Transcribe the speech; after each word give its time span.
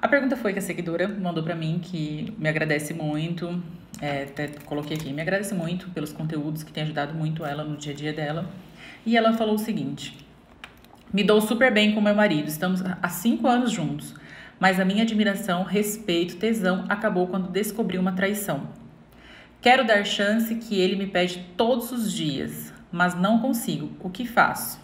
A 0.00 0.08
pergunta 0.08 0.34
foi 0.34 0.54
que 0.54 0.58
a 0.58 0.62
seguidora 0.62 1.06
mandou 1.06 1.44
para 1.44 1.54
mim, 1.54 1.78
que 1.82 2.32
me 2.38 2.48
agradece 2.48 2.94
muito, 2.94 3.62
é, 4.00 4.22
até 4.22 4.48
coloquei 4.64 4.96
aqui, 4.96 5.12
me 5.12 5.20
agradece 5.20 5.54
muito 5.54 5.90
pelos 5.90 6.10
conteúdos 6.10 6.62
que 6.62 6.72
tem 6.72 6.84
ajudado 6.84 7.12
muito 7.12 7.44
ela 7.44 7.62
no 7.62 7.76
dia 7.76 7.92
a 7.92 7.96
dia 7.96 8.12
dela. 8.12 8.48
E 9.04 9.14
ela 9.14 9.34
falou 9.34 9.56
o 9.56 9.58
seguinte: 9.58 10.16
Me 11.12 11.22
dou 11.22 11.38
super 11.42 11.70
bem 11.70 11.94
com 11.94 12.00
meu 12.00 12.14
marido, 12.14 12.48
estamos 12.48 12.82
há 12.82 13.08
cinco 13.10 13.46
anos 13.46 13.72
juntos, 13.72 14.14
mas 14.58 14.80
a 14.80 14.86
minha 14.86 15.02
admiração, 15.02 15.64
respeito, 15.64 16.36
tesão 16.36 16.86
acabou 16.88 17.26
quando 17.26 17.50
descobri 17.50 17.98
uma 17.98 18.12
traição. 18.12 18.68
Quero 19.60 19.86
dar 19.86 20.06
chance 20.06 20.54
que 20.54 20.80
ele 20.80 20.96
me 20.96 21.08
pede 21.08 21.46
todos 21.58 21.92
os 21.92 22.10
dias, 22.10 22.72
mas 22.90 23.14
não 23.14 23.38
consigo. 23.38 23.90
O 24.00 24.08
que 24.08 24.24
faço? 24.24 24.80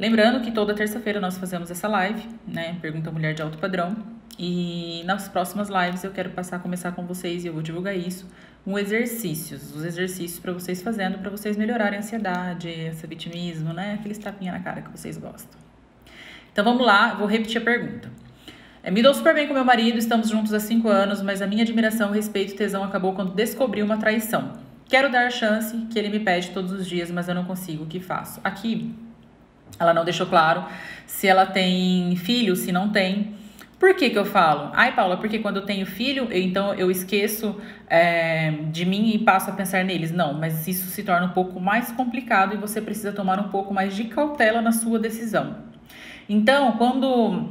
Lembrando 0.00 0.40
que 0.40 0.50
toda 0.50 0.72
terça-feira 0.72 1.20
nós 1.20 1.36
fazemos 1.36 1.70
essa 1.70 1.86
live, 1.86 2.26
né? 2.48 2.78
Pergunta 2.80 3.10
Mulher 3.10 3.34
de 3.34 3.42
Alto 3.42 3.58
Padrão. 3.58 3.94
E 4.38 5.02
nas 5.04 5.28
próximas 5.28 5.68
lives 5.68 6.02
eu 6.02 6.10
quero 6.10 6.30
passar 6.30 6.56
a 6.56 6.58
começar 6.58 6.92
com 6.92 7.04
vocês 7.06 7.44
e 7.44 7.48
eu 7.48 7.52
vou 7.52 7.60
divulgar 7.60 7.94
isso, 7.94 8.26
um 8.66 8.78
exercícios, 8.78 9.76
os 9.76 9.84
exercícios 9.84 10.40
para 10.40 10.54
vocês 10.54 10.80
fazendo 10.80 11.18
para 11.18 11.28
vocês 11.28 11.54
melhorarem 11.54 11.98
a 11.98 12.00
ansiedade, 12.00 12.70
esse 12.70 13.06
vitimismo, 13.06 13.74
né? 13.74 13.98
Aqueles 14.00 14.16
tapinha 14.16 14.52
na 14.52 14.60
cara 14.60 14.80
que 14.80 14.90
vocês 14.90 15.18
gostam. 15.18 15.60
Então 16.50 16.64
vamos 16.64 16.86
lá, 16.86 17.12
vou 17.12 17.26
repetir 17.26 17.60
a 17.60 17.64
pergunta. 17.64 18.10
É, 18.82 18.90
me 18.90 19.02
dou 19.02 19.12
super 19.12 19.34
bem 19.34 19.46
com 19.46 19.52
meu 19.52 19.66
marido, 19.66 19.98
estamos 19.98 20.30
juntos 20.30 20.54
há 20.54 20.60
cinco 20.60 20.88
anos, 20.88 21.20
mas 21.20 21.42
a 21.42 21.46
minha 21.46 21.62
admiração, 21.62 22.10
respeito 22.10 22.54
e 22.54 22.56
tesão 22.56 22.82
acabou 22.82 23.12
quando 23.12 23.34
descobri 23.34 23.82
uma 23.82 23.98
traição. 23.98 24.54
Quero 24.88 25.12
dar 25.12 25.26
a 25.26 25.30
chance 25.30 25.76
que 25.90 25.98
ele 25.98 26.08
me 26.08 26.20
pede 26.20 26.52
todos 26.52 26.72
os 26.72 26.86
dias, 26.86 27.10
mas 27.10 27.28
eu 27.28 27.34
não 27.34 27.44
consigo. 27.44 27.84
O 27.84 27.86
que 27.86 28.00
faço? 28.00 28.40
Aqui 28.42 28.94
ela 29.78 29.94
não 29.94 30.04
deixou 30.04 30.26
claro 30.26 30.64
se 31.06 31.26
ela 31.26 31.46
tem 31.46 32.14
filho, 32.16 32.54
se 32.56 32.72
não 32.72 32.90
tem. 32.90 33.34
Por 33.78 33.94
que, 33.94 34.10
que 34.10 34.18
eu 34.18 34.26
falo? 34.26 34.70
Ai, 34.74 34.94
Paula, 34.94 35.16
porque 35.16 35.38
quando 35.38 35.56
eu 35.56 35.64
tenho 35.64 35.86
filho, 35.86 36.28
eu, 36.30 36.42
então 36.42 36.74
eu 36.74 36.90
esqueço 36.90 37.58
é, 37.88 38.50
de 38.70 38.84
mim 38.84 39.10
e 39.14 39.18
passo 39.18 39.50
a 39.50 39.54
pensar 39.54 39.82
neles. 39.84 40.10
Não, 40.10 40.34
mas 40.34 40.68
isso 40.68 40.86
se 40.88 41.02
torna 41.02 41.26
um 41.26 41.30
pouco 41.30 41.58
mais 41.58 41.90
complicado 41.90 42.54
e 42.54 42.58
você 42.58 42.80
precisa 42.80 43.10
tomar 43.10 43.40
um 43.40 43.48
pouco 43.48 43.72
mais 43.72 43.96
de 43.96 44.04
cautela 44.04 44.60
na 44.60 44.70
sua 44.70 44.98
decisão. 44.98 45.56
Então, 46.28 46.72
quando 46.72 47.48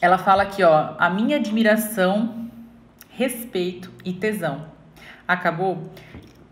ela 0.00 0.16
fala 0.16 0.42
aqui, 0.42 0.62
ó, 0.62 0.94
a 0.98 1.10
minha 1.10 1.36
admiração, 1.36 2.48
respeito 3.10 3.92
e 4.04 4.14
tesão 4.14 4.66
acabou, 5.28 5.92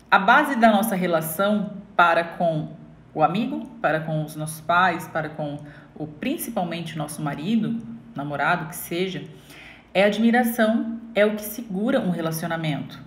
a 0.09 0.19
base 0.19 0.55
da 0.55 0.71
nossa 0.71 0.95
relação 0.95 1.73
para 1.95 2.23
com 2.23 2.78
o 3.13 3.23
amigo, 3.23 3.65
para 3.81 3.99
com 4.01 4.23
os 4.23 4.35
nossos 4.35 4.61
pais, 4.61 5.07
para 5.07 5.29
com 5.29 5.57
o 5.95 6.07
principalmente 6.07 6.97
nosso 6.97 7.21
marido, 7.21 7.77
namorado 8.15 8.69
que 8.69 8.75
seja, 8.75 9.23
é 9.93 10.03
admiração, 10.03 10.99
é 11.15 11.25
o 11.25 11.35
que 11.35 11.41
segura 11.41 11.99
um 11.99 12.09
relacionamento. 12.09 12.99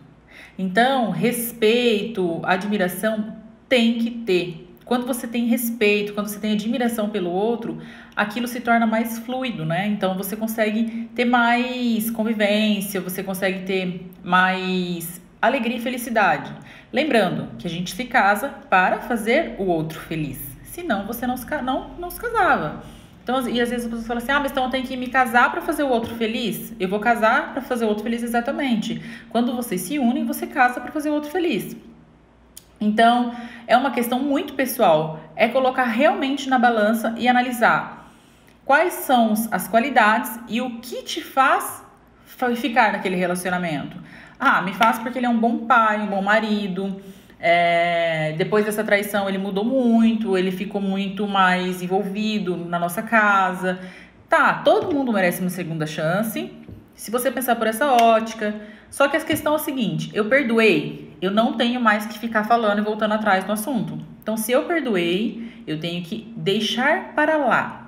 Então, 0.59 1.11
respeito, 1.11 2.41
admiração 2.45 3.37
tem 3.69 3.99
que 3.99 4.11
ter. 4.11 4.69
Quando 4.85 5.07
você 5.07 5.27
tem 5.27 5.47
respeito, 5.47 6.13
quando 6.13 6.27
você 6.27 6.39
tem 6.39 6.53
admiração 6.53 7.09
pelo 7.09 7.31
outro, 7.31 7.81
aquilo 8.17 8.49
se 8.49 8.61
torna 8.61 8.87
mais 8.87 9.19
fluido, 9.21 9.65
né? 9.65 9.87
Então 9.87 10.17
você 10.17 10.37
consegue 10.37 11.09
ter 11.15 11.25
mais 11.25 12.11
convivência, 12.11 13.01
você 13.01 13.23
consegue 13.23 13.61
ter 13.65 14.11
mais 14.23 15.22
alegria 15.43 15.77
e 15.77 15.81
felicidade. 15.81 16.53
Lembrando 16.93 17.49
que 17.59 17.67
a 17.67 17.71
gente 17.71 17.95
se 17.95 18.05
casa 18.05 18.49
para 18.71 19.01
fazer 19.01 19.57
o 19.59 19.65
outro 19.65 19.99
feliz. 19.99 20.39
Senão 20.63 21.05
você 21.05 21.27
não 21.27 21.37
se, 21.37 21.45
não, 21.63 21.91
não 21.99 22.11
se 22.11 22.21
casava. 22.21 22.83
Então, 23.23 23.49
e 23.49 23.61
às 23.61 23.71
vezes 23.71 23.85
as 23.85 23.91
pessoas 23.91 24.07
falam 24.07 24.23
assim: 24.23 24.33
ah, 24.33 24.41
mas 24.41 24.53
então 24.53 24.65
eu 24.65 24.71
tenho 24.71 24.87
que 24.87 24.97
me 24.97 25.09
casar 25.09 25.51
para 25.51 25.61
fazer 25.61 25.83
o 25.83 25.89
outro 25.89 26.15
feliz? 26.15 26.73
Eu 26.79 26.89
vou 26.89 27.01
casar 27.01 27.53
para 27.53 27.63
fazer 27.63 27.85
o 27.85 27.89
outro 27.89 28.05
feliz 28.05 28.23
exatamente. 28.23 29.03
Quando 29.31 29.55
vocês 29.55 29.81
se 29.81 29.99
unem, 29.99 30.25
você 30.25 30.47
casa 30.47 30.81
para 30.81 30.93
fazer 30.93 31.11
o 31.11 31.15
outro 31.15 31.31
feliz. 31.31 31.77
Então, 32.81 33.33
é 33.67 33.77
uma 33.77 33.93
questão 33.93 34.19
muito 34.19 34.55
pessoal. 34.55 35.21
É 35.37 35.49
colocar 35.49 35.85
realmente 35.85 36.49
na 36.49 36.59
balança 36.59 37.15
e 37.17 37.29
analisar 37.29 38.11
quais 38.65 38.95
são 38.95 39.35
as 39.51 39.69
qualidades 39.69 40.39
e 40.49 40.61
o 40.61 40.81
que 40.81 41.03
te 41.03 41.21
faz 41.21 41.83
ficar 42.57 42.93
naquele 42.93 43.15
relacionamento. 43.15 43.97
Ah, 44.45 44.61
me 44.61 44.75
faz 44.75 44.99
porque 44.99 45.21
ele 45.21 45.27
é 45.27 45.29
um 45.29 45.39
bom 45.39 45.59
pai, 45.69 46.01
um 46.01 46.09
bom 46.09 46.21
marido. 46.21 47.01
É, 47.39 48.35
depois 48.37 48.65
dessa 48.65 48.83
traição, 48.83 49.29
ele 49.29 49.39
mudou 49.39 49.65
muito, 49.65 50.37
ele 50.37 50.51
ficou 50.51 50.81
muito 50.81 51.29
mais 51.29 51.81
envolvido 51.81 52.57
na 52.57 52.77
nossa 52.77 53.03
casa. 53.03 53.79
Tá, 54.29 54.55
todo 54.55 54.93
mundo 54.93 55.13
merece 55.13 55.41
uma 55.43 55.49
segunda 55.49 55.87
chance. 55.87 56.53
Se 56.93 57.09
você 57.09 57.31
pensar 57.31 57.55
por 57.55 57.69
essa 57.69 57.87
ótica. 57.93 58.53
Só 58.91 59.07
que 59.07 59.17
a 59.17 59.21
questão 59.21 59.53
é 59.53 59.57
a 59.57 59.59
seguinte: 59.61 60.11
eu 60.13 60.25
perdoei, 60.25 61.17
eu 61.23 61.31
não 61.31 61.53
tenho 61.53 61.81
mais 61.81 62.05
que 62.05 62.19
ficar 62.19 62.43
falando 62.43 62.81
e 62.81 62.83
voltando 62.83 63.15
atrás 63.15 63.47
no 63.47 63.53
assunto. 63.53 63.97
Então, 64.21 64.37
se 64.37 64.51
eu 64.51 64.65
perdoei, 64.65 65.53
eu 65.69 65.79
tenho 65.79 66.03
que 66.03 66.35
deixar 66.37 67.15
para 67.15 67.37
lá. 67.37 67.82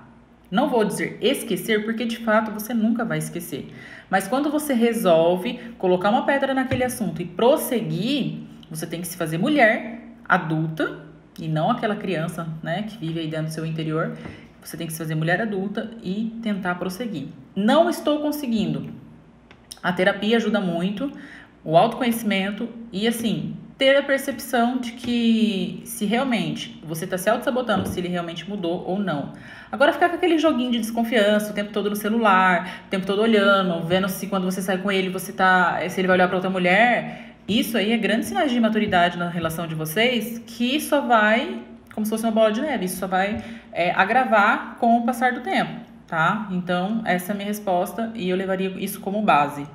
Não 0.54 0.68
vou 0.68 0.84
dizer 0.84 1.18
esquecer, 1.20 1.84
porque 1.84 2.04
de 2.04 2.18
fato 2.18 2.52
você 2.52 2.72
nunca 2.72 3.04
vai 3.04 3.18
esquecer. 3.18 3.74
Mas 4.08 4.28
quando 4.28 4.52
você 4.52 4.72
resolve 4.72 5.58
colocar 5.78 6.10
uma 6.10 6.24
pedra 6.24 6.54
naquele 6.54 6.84
assunto 6.84 7.20
e 7.20 7.24
prosseguir, 7.24 8.38
você 8.70 8.86
tem 8.86 9.00
que 9.00 9.08
se 9.08 9.16
fazer 9.16 9.36
mulher, 9.36 10.00
adulta, 10.24 11.00
e 11.40 11.48
não 11.48 11.72
aquela 11.72 11.96
criança, 11.96 12.46
né, 12.62 12.84
que 12.84 12.96
vive 12.96 13.18
aí 13.18 13.26
dentro 13.26 13.46
do 13.46 13.52
seu 13.52 13.66
interior. 13.66 14.16
Você 14.62 14.76
tem 14.76 14.86
que 14.86 14.92
se 14.92 14.98
fazer 15.00 15.16
mulher 15.16 15.40
adulta 15.40 15.90
e 16.00 16.38
tentar 16.40 16.76
prosseguir. 16.76 17.26
Não 17.56 17.90
estou 17.90 18.20
conseguindo. 18.20 18.92
A 19.82 19.92
terapia 19.92 20.36
ajuda 20.36 20.60
muito, 20.60 21.10
o 21.64 21.76
autoconhecimento 21.76 22.68
e 22.92 23.08
assim, 23.08 23.56
ter 23.76 23.96
a 23.96 24.02
percepção 24.02 24.78
de 24.78 24.92
que 24.92 25.82
se 25.84 26.04
realmente 26.04 26.80
você 26.84 27.04
está 27.04 27.18
se 27.18 27.28
auto-sabotando, 27.28 27.88
se 27.88 27.98
ele 27.98 28.08
realmente 28.08 28.48
mudou 28.48 28.84
ou 28.86 28.98
não. 28.98 29.32
Agora 29.70 29.92
ficar 29.92 30.08
com 30.08 30.14
aquele 30.14 30.38
joguinho 30.38 30.70
de 30.70 30.78
desconfiança 30.78 31.50
o 31.50 31.54
tempo 31.54 31.72
todo 31.72 31.90
no 31.90 31.96
celular, 31.96 32.84
o 32.86 32.90
tempo 32.90 33.04
todo 33.04 33.20
olhando, 33.20 33.84
vendo 33.84 34.08
se 34.08 34.28
quando 34.28 34.44
você 34.44 34.62
sai 34.62 34.78
com 34.78 34.92
ele, 34.92 35.08
você 35.08 35.32
tá. 35.32 35.80
se 35.88 36.00
ele 36.00 36.06
vai 36.06 36.16
olhar 36.16 36.28
para 36.28 36.36
outra 36.36 36.50
mulher. 36.50 37.34
Isso 37.48 37.76
aí 37.76 37.92
é 37.92 37.96
grande 37.98 38.26
sinal 38.26 38.46
de 38.46 38.56
imaturidade 38.56 39.18
na 39.18 39.28
relação 39.28 39.66
de 39.66 39.74
vocês, 39.74 40.38
que 40.46 40.80
só 40.80 41.00
vai, 41.00 41.60
como 41.92 42.06
se 42.06 42.10
fosse 42.10 42.24
uma 42.24 42.32
bola 42.32 42.50
de 42.52 42.60
neve, 42.60 42.86
isso 42.86 42.96
só 42.96 43.06
vai 43.06 43.44
é, 43.72 43.90
agravar 43.90 44.76
com 44.78 44.98
o 44.98 45.04
passar 45.04 45.32
do 45.32 45.40
tempo, 45.40 45.72
tá? 46.06 46.48
Então, 46.50 47.02
essa 47.04 47.32
é 47.32 47.34
a 47.34 47.36
minha 47.36 47.48
resposta 47.48 48.10
e 48.14 48.30
eu 48.30 48.36
levaria 48.36 48.70
isso 48.78 48.98
como 49.00 49.20
base. 49.20 49.66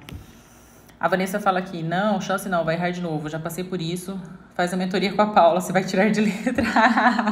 A 1.00 1.08
Vanessa 1.08 1.40
fala 1.40 1.60
aqui, 1.60 1.82
não, 1.82 2.20
chance 2.20 2.50
não, 2.50 2.66
vai 2.66 2.76
errar 2.76 2.92
de 2.92 3.00
novo, 3.00 3.30
já 3.30 3.40
passei 3.40 3.64
por 3.64 3.82
isso. 3.82 4.20
Faz 4.54 4.74
a 4.74 4.78
mentoria 4.78 5.14
com 5.14 5.22
a 5.22 5.28
Paula, 5.28 5.62
você 5.62 5.72
vai 5.72 5.82
tirar 5.86 6.10
de 6.12 6.20
letra. 6.20 6.66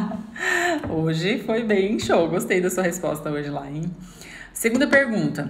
hoje 0.89 1.43
foi 1.43 1.63
bem 1.63 1.99
show, 1.99 2.29
gostei 2.29 2.61
da 2.61 2.69
sua 2.69 2.83
resposta 2.83 3.29
hoje 3.29 3.49
lá, 3.49 3.69
hein? 3.69 3.83
Segunda 4.53 4.87
pergunta. 4.87 5.49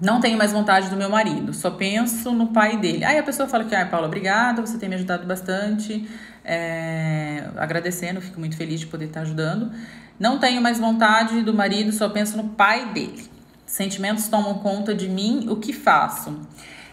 Não 0.00 0.20
tenho 0.20 0.38
mais 0.38 0.52
vontade 0.52 0.90
do 0.90 0.96
meu 0.96 1.10
marido, 1.10 1.52
só 1.52 1.72
penso 1.72 2.30
no 2.30 2.52
pai 2.52 2.76
dele. 2.76 3.04
Aí 3.04 3.18
a 3.18 3.22
pessoa 3.24 3.48
fala 3.48 3.64
que, 3.64 3.74
ah, 3.74 3.84
Paula, 3.84 4.06
obrigada, 4.06 4.64
você 4.64 4.78
tem 4.78 4.88
me 4.88 4.94
ajudado 4.94 5.26
bastante. 5.26 6.08
É, 6.44 7.48
agradecendo, 7.56 8.20
fico 8.20 8.38
muito 8.38 8.56
feliz 8.56 8.78
de 8.78 8.86
poder 8.86 9.06
estar 9.06 9.22
ajudando. 9.22 9.72
Não 10.20 10.38
tenho 10.38 10.62
mais 10.62 10.78
vontade 10.78 11.42
do 11.42 11.52
marido, 11.52 11.90
só 11.90 12.08
penso 12.08 12.36
no 12.36 12.50
pai 12.50 12.92
dele. 12.92 13.28
Sentimentos 13.66 14.28
tomam 14.28 14.54
conta 14.60 14.94
de 14.94 15.08
mim, 15.08 15.46
o 15.48 15.56
que 15.56 15.72
faço? 15.72 16.40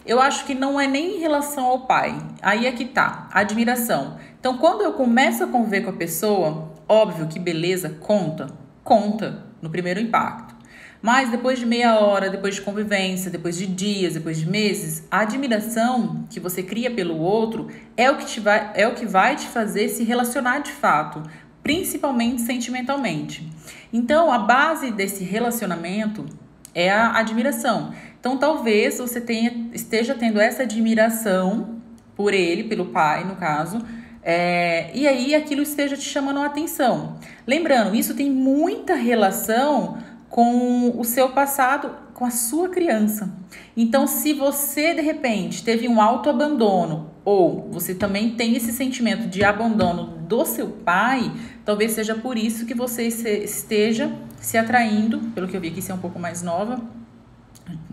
Eu 0.10 0.20
acho 0.20 0.44
que 0.46 0.56
não 0.56 0.82
é 0.82 0.88
nem 0.88 1.18
em 1.18 1.20
relação 1.20 1.68
ao 1.68 1.82
pai. 1.82 2.18
Aí 2.42 2.66
é 2.66 2.72
que 2.72 2.84
tá, 2.84 3.30
admiração. 3.32 4.18
Então, 4.40 4.58
quando 4.58 4.82
eu 4.82 4.94
começo 4.94 5.44
a 5.44 5.48
conviver 5.48 5.82
com 5.82 5.92
a 5.92 5.94
pessoa, 5.94 6.74
óbvio 6.88 7.28
que 7.28 7.38
beleza 7.38 7.92
conta, 7.92 8.48
conta 8.84 9.44
no 9.62 9.70
primeiro 9.70 10.00
impacto. 10.00 10.56
Mas 11.00 11.30
depois 11.30 11.60
de 11.60 11.66
meia 11.68 12.00
hora, 12.00 12.28
depois 12.28 12.56
de 12.56 12.62
convivência, 12.62 13.30
depois 13.30 13.56
de 13.56 13.68
dias, 13.68 14.16
depois 14.16 14.40
de 14.40 14.50
meses, 14.50 15.04
a 15.12 15.20
admiração 15.20 16.26
que 16.28 16.40
você 16.40 16.64
cria 16.64 16.90
pelo 16.90 17.16
outro 17.20 17.68
é 17.96 18.10
o 18.10 18.18
que, 18.18 18.26
te 18.26 18.40
vai, 18.40 18.72
é 18.74 18.88
o 18.88 18.96
que 18.96 19.06
vai 19.06 19.36
te 19.36 19.46
fazer 19.46 19.90
se 19.90 20.04
relacionar 20.04 20.58
de 20.58 20.72
fato, 20.72 21.22
principalmente 21.62 22.42
sentimentalmente. 22.42 23.48
Então, 23.94 24.32
a 24.32 24.40
base 24.40 24.90
desse 24.90 25.24
relacionamento 25.24 26.26
é 26.74 26.90
a 26.90 27.18
admiração. 27.18 27.94
Então, 28.20 28.38
talvez 28.38 28.98
você 28.98 29.22
tenha, 29.22 29.70
esteja 29.74 30.14
tendo 30.14 30.40
essa 30.40 30.64
admiração 30.64 31.80
por 32.16 32.34
ele, 32.34 32.66
pelo 32.66 32.88
pai, 32.88 33.24
no 33.24 33.36
caso, 33.38 33.82
é, 34.22 34.92
e 34.94 35.08
aí 35.08 35.34
aquilo 35.34 35.62
esteja 35.62 35.96
te 35.96 36.04
chamando 36.04 36.40
a 36.40 36.46
atenção. 36.46 37.18
Lembrando, 37.48 37.96
isso 37.96 38.14
tem 38.14 38.30
muita 38.30 38.94
relação 38.96 39.98
com 40.30 41.00
o 41.00 41.04
seu 41.04 41.30
passado, 41.30 41.96
com 42.14 42.26
a 42.26 42.30
sua 42.30 42.70
criança. 42.70 43.34
Então, 43.76 44.06
se 44.06 44.34
você 44.34 44.94
de 44.94 45.02
repente 45.02 45.64
teve 45.64 45.88
um 45.88 46.02
autoabandono 46.02 47.12
ou 47.24 47.70
você 47.72 47.96
também 47.96 48.32
tem 48.32 48.56
esse 48.56 48.74
sentimento 48.74 49.28
de 49.28 49.44
abandono 49.44 50.18
do 50.28 50.46
seu 50.46 50.68
pai, 50.68 51.32
talvez 51.64 51.94
seja 51.94 52.14
por 52.14 52.38
isso 52.38 52.66
que 52.66 52.74
você 52.74 53.08
esteja 53.08 54.12
se 54.40 54.58
atraindo, 54.58 55.20
pelo 55.34 55.48
que 55.48 55.56
eu 55.56 55.62
vi 55.62 55.70
aqui, 55.70 55.82
ser 55.82 55.94
é 55.94 55.96
um 55.96 56.00
pouco 56.00 56.20
mais 56.20 56.42
nova, 56.42 56.82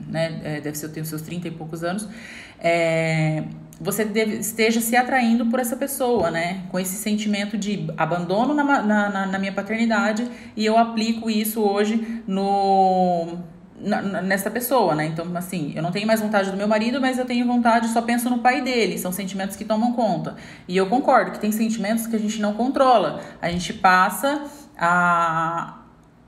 né? 0.08 0.40
É, 0.44 0.60
deve 0.60 0.76
ser, 0.76 0.86
eu 0.86 0.92
tenho 0.92 1.06
seus 1.06 1.22
30 1.22 1.48
e 1.48 1.50
poucos 1.50 1.82
anos. 1.82 2.08
É, 2.60 3.44
você 3.80 4.04
deve, 4.04 4.36
esteja 4.36 4.80
se 4.80 4.96
atraindo 4.96 5.46
por 5.46 5.60
essa 5.60 5.76
pessoa, 5.76 6.30
né? 6.30 6.62
Com 6.70 6.78
esse 6.78 6.96
sentimento 6.96 7.58
de 7.58 7.86
abandono 7.96 8.54
na, 8.54 8.82
na, 8.82 9.26
na 9.26 9.38
minha 9.38 9.52
paternidade 9.52 10.26
e 10.56 10.64
eu 10.64 10.78
aplico 10.78 11.28
isso 11.28 11.60
hoje 11.60 12.22
no 12.26 13.38
nessa 13.78 14.50
pessoa, 14.50 14.94
né? 14.94 15.04
Então, 15.04 15.26
assim, 15.36 15.74
eu 15.76 15.82
não 15.82 15.92
tenho 15.92 16.06
mais 16.06 16.20
vontade 16.20 16.50
do 16.50 16.56
meu 16.56 16.66
marido, 16.66 16.98
mas 16.98 17.18
eu 17.18 17.26
tenho 17.26 17.46
vontade, 17.46 17.88
só 17.88 18.00
penso 18.00 18.30
no 18.30 18.38
pai 18.38 18.62
dele. 18.62 18.98
São 18.98 19.12
sentimentos 19.12 19.54
que 19.54 19.66
tomam 19.66 19.92
conta. 19.92 20.34
E 20.66 20.76
eu 20.76 20.86
concordo 20.86 21.32
que 21.32 21.38
tem 21.38 21.52
sentimentos 21.52 22.06
que 22.06 22.16
a 22.16 22.18
gente 22.18 22.40
não 22.40 22.54
controla. 22.54 23.20
A 23.40 23.50
gente 23.50 23.74
passa 23.74 24.44
a 24.78 25.82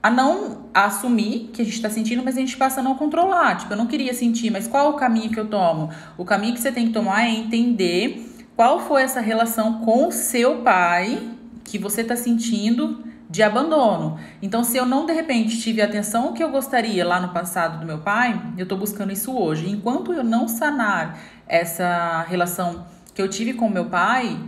a 0.09 0.11
não 0.11 0.71
assumir 0.73 1.51
que 1.53 1.61
a 1.61 1.65
gente 1.65 1.75
está 1.75 1.91
sentindo, 1.91 2.23
mas 2.25 2.35
a 2.35 2.41
gente 2.41 2.57
passa 2.57 2.81
a 2.81 2.83
não 2.83 2.95
controlar. 2.95 3.57
Tipo, 3.57 3.75
eu 3.75 3.77
não 3.77 3.87
queria 3.87 4.15
sentir, 4.15 4.51
mas 4.51 4.67
qual 4.67 4.91
o 4.91 4.95
caminho 4.95 5.31
que 5.31 5.39
eu 5.39 5.47
tomo? 5.47 5.91
O 6.17 6.25
caminho 6.25 6.55
que 6.55 6.61
você 6.61 6.73
tem 6.73 6.87
que 6.87 6.95
tomar 6.95 7.25
é 7.25 7.31
entender 7.31 8.27
qual 8.57 8.81
foi 8.81 9.03
essa 9.03 9.21
relação 9.21 9.81
com 9.81 10.09
o 10.09 10.13
seu 10.13 10.63
pai 10.63 11.21
que 11.63 11.79
você 11.79 12.01
está 12.01 12.17
sentindo 12.17 13.05
de 13.29 13.43
abandono. 13.43 14.19
Então, 14.41 14.65
se 14.65 14.79
eu 14.79 14.87
não 14.87 15.05
de 15.05 15.13
repente 15.13 15.61
tive 15.61 15.83
a 15.83 15.85
atenção 15.85 16.33
que 16.33 16.43
eu 16.43 16.51
gostaria 16.51 17.07
lá 17.07 17.21
no 17.21 17.29
passado 17.29 17.79
do 17.79 17.85
meu 17.85 17.99
pai, 17.99 18.41
eu 18.57 18.63
estou 18.63 18.79
buscando 18.79 19.13
isso 19.13 19.37
hoje. 19.37 19.69
Enquanto 19.69 20.15
eu 20.15 20.25
não 20.25 20.49
sanar 20.49 21.19
essa 21.47 22.25
relação 22.27 22.87
que 23.15 23.21
eu 23.21 23.29
tive 23.29 23.53
com 23.53 23.69
meu 23.69 23.85
pai, 23.85 24.39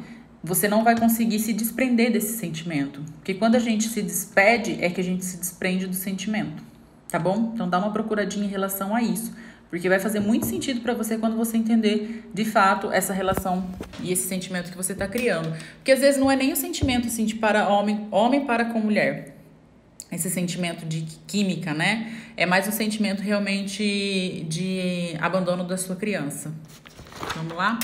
você 0.43 0.67
não 0.69 0.83
vai 0.83 0.99
conseguir 0.99 1.39
se 1.39 1.53
desprender 1.53 2.13
desse 2.13 2.39
sentimento. 2.39 3.01
Porque 3.17 3.35
quando 3.35 3.57
a 3.57 3.59
gente 3.59 3.89
se 3.89 4.03
despede, 4.03 4.79
é 4.81 4.89
que 4.89 5.01
a 5.01 5.05
gente 5.05 5.25
se 5.25 5.37
desprende 5.37 5.87
do 5.87 5.95
sentimento. 5.95 6.63
Tá 7.09 7.19
bom? 7.19 7.53
Então 7.55 7.69
dá 7.69 7.79
uma 7.79 7.93
procuradinha 7.93 8.47
em 8.47 8.49
relação 8.49 8.95
a 8.95 9.03
isso. 9.03 9.33
Porque 9.69 9.89
vai 9.89 10.01
fazer 10.01 10.19
muito 10.19 10.47
sentido 10.47 10.81
para 10.81 10.95
você 10.95 11.17
quando 11.17 11.37
você 11.37 11.57
entender 11.57 12.29
de 12.35 12.45
fato 12.45 12.91
essa 12.91 13.13
relação 13.13 13.69
e 14.03 14.13
esse 14.13 14.27
sentimento 14.27 14.71
que 14.71 14.77
você 14.77 14.93
está 14.93 15.07
criando. 15.07 15.57
Porque 15.77 15.93
às 15.93 16.01
vezes 16.01 16.21
não 16.21 16.31
é 16.31 16.35
nem 16.35 16.53
o 16.53 16.57
sentimento 16.57 17.07
assim 17.07 17.25
de 17.25 17.37
para 17.37 17.69
homem, 17.69 18.09
homem 18.11 18.45
para 18.45 18.65
com 18.65 18.81
mulher. 18.81 19.37
Esse 20.11 20.29
sentimento 20.29 20.85
de 20.85 21.03
química, 21.25 21.73
né? 21.73 22.13
É 22.37 22.45
mais 22.45 22.67
um 22.67 22.73
sentimento 22.73 23.23
realmente 23.23 24.45
de 24.49 25.15
abandono 25.21 25.63
da 25.63 25.77
sua 25.77 25.95
criança. 25.95 26.53
Vamos 27.37 27.55
lá? 27.55 27.79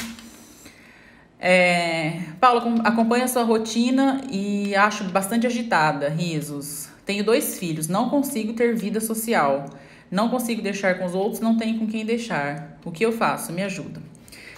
É, 1.39 2.21
Paulo, 2.41 2.81
acompanho 2.85 3.25
a 3.25 3.29
sua 3.29 3.43
rotina 3.43 4.23
e 4.31 4.75
acho 4.75 5.05
bastante 5.05 5.47
agitada. 5.47 6.09
Risos. 6.09 6.89
Tenho 7.05 7.23
dois 7.23 7.59
filhos, 7.59 7.89
não 7.89 8.09
consigo 8.11 8.53
ter 8.53 8.75
vida 8.75 9.01
social. 9.01 9.67
Não 10.11 10.29
consigo 10.29 10.63
deixar 10.63 10.99
com 10.99 11.05
os 11.05 11.15
outros, 11.15 11.41
não 11.41 11.57
tenho 11.57 11.79
com 11.79 11.87
quem 11.87 12.05
deixar. 12.05 12.79
O 12.85 12.91
que 12.91 13.05
eu 13.05 13.13
faço? 13.13 13.53
Me 13.53 13.63
ajuda. 13.63 14.01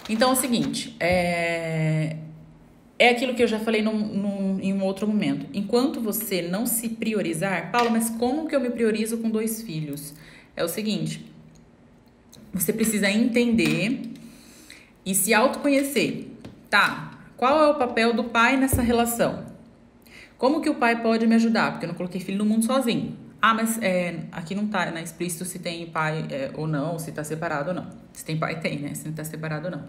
Então 0.09 0.31
é 0.31 0.33
o 0.33 0.37
seguinte, 0.37 0.97
é, 0.99 2.17
é 2.99 3.11
aquilo 3.11 3.35
que 3.35 3.43
eu 3.43 3.47
já 3.47 3.59
falei 3.59 3.83
num, 3.83 3.99
num, 3.99 4.61
em 4.61 4.73
um 4.73 4.83
outro 4.83 5.07
momento. 5.07 5.47
Enquanto 5.53 6.01
você 6.01 6.43
não 6.43 6.65
se 6.67 6.89
priorizar, 6.89 7.71
Paulo, 7.71 7.91
mas 7.91 8.11
como 8.11 8.49
que 8.49 8.57
eu 8.57 8.61
me 8.61 8.71
priorizo 8.71 9.19
com 9.19 9.31
dois 9.31 9.63
filhos? 9.63 10.15
É 10.57 10.65
o 10.65 10.69
seguinte, 10.69 11.25
você 12.53 12.73
precisa 12.73 13.11
entender 13.11 14.01
e 15.05 15.15
se 15.15 15.33
autoconhecer. 15.33 16.28
Tá, 16.71 17.19
qual 17.37 17.63
é 17.63 17.71
o 17.71 17.75
papel 17.75 18.13
do 18.13 18.25
pai 18.25 18.57
nessa 18.57 18.83
relação? 18.83 19.47
Como 20.37 20.61
que 20.61 20.69
o 20.69 20.75
pai 20.75 21.03
pode 21.03 21.27
me 21.27 21.35
ajudar? 21.35 21.73
Porque 21.73 21.85
eu 21.85 21.89
não 21.89 21.95
coloquei 21.95 22.21
filho 22.21 22.39
no 22.39 22.45
mundo 22.45 22.65
sozinho. 22.65 23.17
Ah, 23.41 23.55
mas 23.55 23.81
é, 23.81 24.21
aqui 24.33 24.55
não 24.55 24.67
tá 24.67 24.87
né, 24.91 25.03
explícito 25.03 25.45
se 25.45 25.59
tem 25.59 25.87
pai 25.87 26.27
é, 26.31 26.51
ou 26.55 26.67
não, 26.67 26.99
se 26.99 27.13
tá 27.13 27.23
separado 27.23 27.71
ou 27.71 27.75
não. 27.75 27.87
Se 28.13 28.25
tem 28.25 28.37
pai, 28.37 28.61
tem, 28.61 28.81
né? 28.81 28.95
Se 28.95 29.07
não 29.07 29.15
tá 29.15 29.25
separado 29.25 29.67
ou 29.67 29.71
não. 29.71 29.85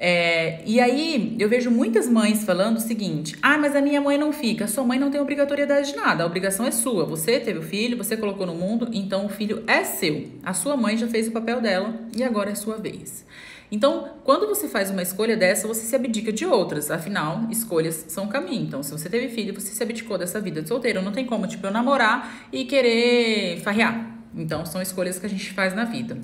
É, 0.00 0.62
e 0.64 0.78
aí, 0.78 1.34
eu 1.40 1.48
vejo 1.48 1.70
muitas 1.70 2.08
mães 2.08 2.44
falando 2.44 2.76
o 2.76 2.80
seguinte: 2.80 3.36
ah, 3.42 3.58
mas 3.58 3.74
a 3.74 3.80
minha 3.80 4.00
mãe 4.00 4.16
não 4.16 4.32
fica. 4.32 4.68
Sua 4.68 4.84
mãe 4.84 4.98
não 4.98 5.10
tem 5.10 5.20
obrigatoriedade 5.20 5.90
de 5.90 5.96
nada, 5.96 6.22
a 6.22 6.26
obrigação 6.26 6.66
é 6.66 6.70
sua. 6.70 7.04
Você 7.06 7.40
teve 7.40 7.58
o 7.58 7.62
filho, 7.62 7.96
você 7.96 8.16
colocou 8.16 8.46
no 8.46 8.54
mundo, 8.54 8.88
então 8.92 9.26
o 9.26 9.28
filho 9.28 9.64
é 9.66 9.82
seu. 9.82 10.28
A 10.44 10.54
sua 10.54 10.76
mãe 10.76 10.96
já 10.96 11.08
fez 11.08 11.26
o 11.28 11.32
papel 11.32 11.60
dela 11.60 11.94
e 12.14 12.22
agora 12.22 12.50
é 12.50 12.54
sua 12.54 12.76
vez. 12.76 13.26
Então, 13.70 14.16
quando 14.24 14.46
você 14.46 14.66
faz 14.66 14.90
uma 14.90 15.02
escolha 15.02 15.36
dessa, 15.36 15.68
você 15.68 15.82
se 15.82 15.94
abdica 15.94 16.32
de 16.32 16.46
outras. 16.46 16.90
Afinal, 16.90 17.46
escolhas 17.50 18.06
são 18.08 18.26
caminho. 18.26 18.62
Então, 18.62 18.82
se 18.82 18.90
você 18.90 19.08
teve 19.10 19.28
filho, 19.28 19.54
você 19.54 19.72
se 19.72 19.82
abdicou 19.82 20.16
dessa 20.16 20.40
vida 20.40 20.62
de 20.62 20.68
solteiro. 20.68 21.02
Não 21.02 21.12
tem 21.12 21.26
como, 21.26 21.46
tipo, 21.46 21.66
eu 21.66 21.70
namorar 21.70 22.48
e 22.52 22.64
querer 22.64 23.60
farrear. 23.60 24.18
Então, 24.34 24.64
são 24.64 24.80
escolhas 24.80 25.18
que 25.18 25.26
a 25.26 25.28
gente 25.28 25.52
faz 25.52 25.74
na 25.74 25.84
vida. 25.84 26.18